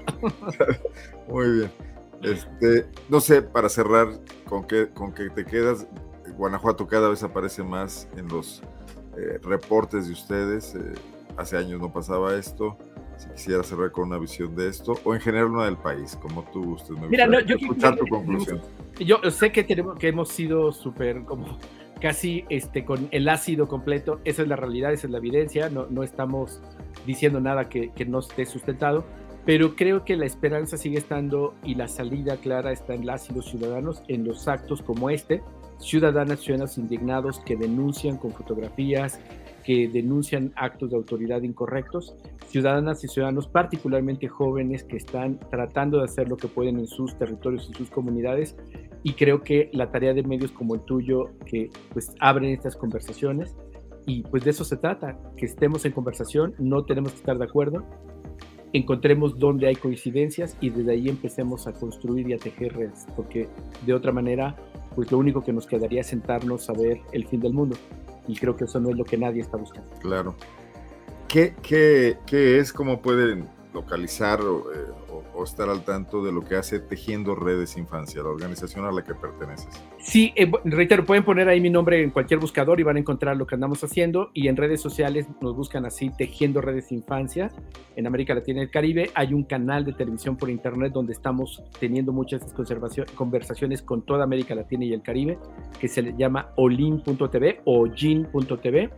[1.27, 1.96] muy bien.
[2.21, 4.07] Este, no sé, para cerrar,
[4.45, 5.87] ¿con qué, con qué te quedas?
[6.35, 8.61] Guanajuato cada vez aparece más en los
[9.17, 10.75] eh, reportes de ustedes.
[10.75, 10.93] Eh,
[11.37, 12.77] hace años no pasaba esto.
[13.17, 16.43] Si quisiera cerrar con una visión de esto, o en general una del país, como
[16.51, 16.91] tú gustes.
[16.91, 18.61] Me Mira, no, yo escuchar tu conclusión.
[18.99, 21.57] Yo sé que tenemos que hemos sido súper como
[21.99, 24.21] casi este con el ácido completo.
[24.23, 25.69] Esa es la realidad, esa es la evidencia.
[25.69, 26.61] No, no estamos
[27.07, 29.03] diciendo nada que, que no esté sustentado
[29.47, 33.33] pero creo que la esperanza sigue estando y la salida clara está en las y
[33.33, 35.41] los ciudadanos en los actos como este,
[35.79, 39.21] ciudadanas, ciudadanos indignados que denuncian con fotografías,
[39.63, 42.13] que denuncian actos de autoridad incorrectos,
[42.47, 47.17] ciudadanas y ciudadanos particularmente jóvenes que están tratando de hacer lo que pueden en sus
[47.17, 48.57] territorios, en sus comunidades,
[49.03, 53.55] y creo que la tarea de medios como el tuyo, que pues abren estas conversaciones,
[54.05, 57.45] y pues de eso se trata, que estemos en conversación, no tenemos que estar de
[57.45, 57.85] acuerdo,
[58.77, 63.47] encontremos dónde hay coincidencias y desde ahí empecemos a construir y a tejer redes, porque
[63.85, 64.55] de otra manera,
[64.95, 67.75] pues lo único que nos quedaría es sentarnos a ver el fin del mundo.
[68.27, 69.89] Y creo que eso no es lo que nadie está buscando.
[69.99, 70.35] Claro.
[71.27, 72.73] ¿Qué, qué, qué es?
[72.73, 74.91] ¿Cómo pueden localizar eh,
[75.37, 79.03] o, estar al tanto de lo que hace Tejiendo Redes Infancia, la organización a la
[79.03, 79.83] que perteneces.
[79.99, 83.37] Sí, eh, reitero, pueden poner ahí mi nombre en cualquier buscador y van a encontrar
[83.37, 87.51] lo que andamos haciendo y en redes sociales nos buscan así Tejiendo Redes Infancia.
[87.95, 91.63] En América Latina y el Caribe hay un canal de televisión por internet donde estamos
[91.79, 92.41] teniendo muchas
[93.15, 95.37] conversaciones con toda América Latina y el Caribe
[95.79, 98.89] que se llama olin.tv o jin.tv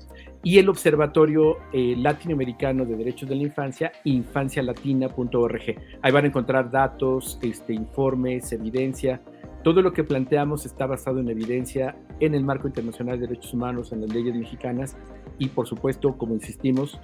[0.43, 5.61] y el Observatorio eh, Latinoamericano de Derechos de la Infancia, infancialatina.org.
[6.01, 9.21] Ahí van a encontrar datos, este, informes, evidencia.
[9.63, 13.91] Todo lo que planteamos está basado en evidencia en el marco internacional de derechos humanos,
[13.91, 14.95] en las leyes mexicanas
[15.37, 16.99] y por supuesto, como insistimos,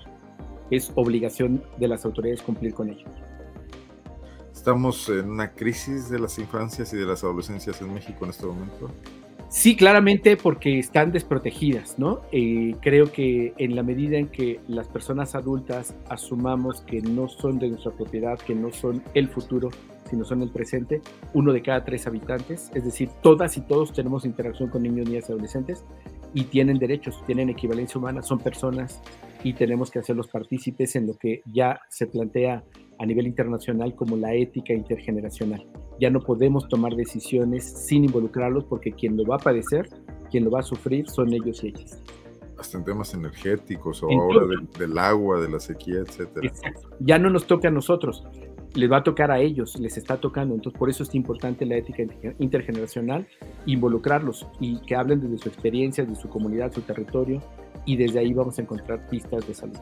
[0.72, 3.06] es obligación de las autoridades cumplir con ello.
[4.54, 8.46] ¿Estamos en una crisis de las infancias y de las adolescencias en México en este
[8.46, 8.90] momento?
[9.50, 12.22] Sí, claramente porque están desprotegidas, ¿no?
[12.32, 17.60] Eh, creo que en la medida en que las personas adultas asumamos que no son
[17.60, 19.70] de nuestra propiedad, que no son el futuro,
[20.10, 21.02] sino son el presente,
[21.34, 25.30] uno de cada tres habitantes, es decir, todas y todos tenemos interacción con niños, niñas
[25.30, 25.84] y adolescentes
[26.34, 29.02] y tienen derechos, tienen equivalencia humana, son personas
[29.44, 32.64] y tenemos que hacerlos partícipes en lo que ya se plantea
[33.00, 35.66] a nivel internacional como la ética intergeneracional.
[36.00, 39.88] Ya no podemos tomar decisiones sin involucrarlos porque quien lo va a padecer,
[40.30, 42.02] quien lo va a sufrir son ellos y ellas.
[42.58, 44.46] Hasta en temas energéticos o ahora
[44.80, 46.52] del, agua, de la sequía, etcétera.
[47.00, 48.24] Ya no nos toca a nosotros,
[48.74, 50.56] les va a tocar a ellos, les está tocando.
[50.56, 52.04] Entonces, por eso es importante la ética
[52.40, 53.28] intergeneracional,
[53.66, 57.42] involucrarlos y que hablen desde su experiencia, de su comunidad, su territorio,
[57.86, 59.80] y desde ahí vamos a encontrar pistas de salud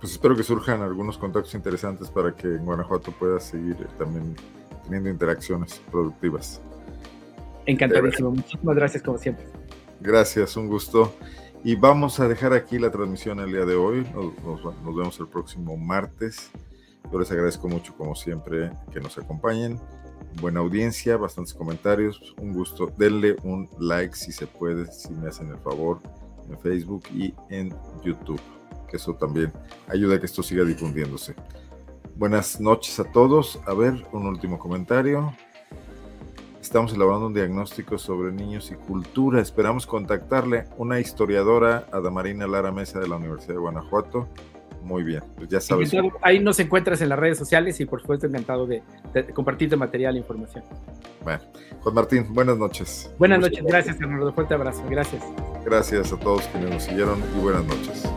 [0.00, 4.36] pues espero que surjan algunos contactos interesantes para que en Guanajuato pueda seguir eh, también
[4.84, 6.60] teniendo interacciones productivas.
[7.66, 9.44] Encantadísimo, muchísimas gracias como siempre.
[10.00, 11.12] Gracias, un gusto.
[11.64, 14.06] Y vamos a dejar aquí la transmisión el día de hoy.
[14.14, 16.50] Nos, nos vemos el próximo martes.
[17.12, 19.80] Yo les agradezco mucho, como siempre, que nos acompañen.
[20.40, 22.34] Buena audiencia, bastantes comentarios.
[22.40, 22.92] Un gusto.
[22.96, 26.00] Denle un like si se puede, si me hacen el favor,
[26.48, 27.74] en Facebook y en
[28.04, 28.40] YouTube
[28.88, 29.52] que eso también
[29.86, 31.34] ayuda a que esto siga difundiéndose.
[32.16, 33.60] Buenas noches a todos.
[33.66, 35.32] A ver, un último comentario.
[36.60, 39.40] Estamos elaborando un diagnóstico sobre niños y cultura.
[39.40, 44.28] Esperamos contactarle una historiadora, Adamarina Lara Mesa de la Universidad de Guanajuato.
[44.82, 45.92] Muy bien, pues ya sabes.
[46.22, 48.82] Ahí nos encuentras en las redes sociales y por supuesto encantado de,
[49.34, 50.64] compartirte material e información.
[51.22, 51.40] Bueno,
[51.80, 53.10] Juan Martín, buenas noches.
[53.18, 54.32] Buenas noches, gracias Fernando.
[54.32, 55.22] Fuerte abrazo, gracias.
[55.64, 58.08] Gracias a todos quienes nos siguieron y buenas noches.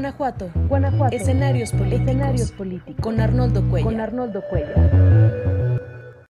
[0.00, 0.50] Guanajuato.
[0.66, 1.14] Guanajuato.
[1.14, 2.00] Escenarios políticos.
[2.00, 3.02] Escenarios políticos.
[3.02, 3.84] Con Arnoldo Cuellar.
[3.84, 5.59] Con Arnoldo Cuellar.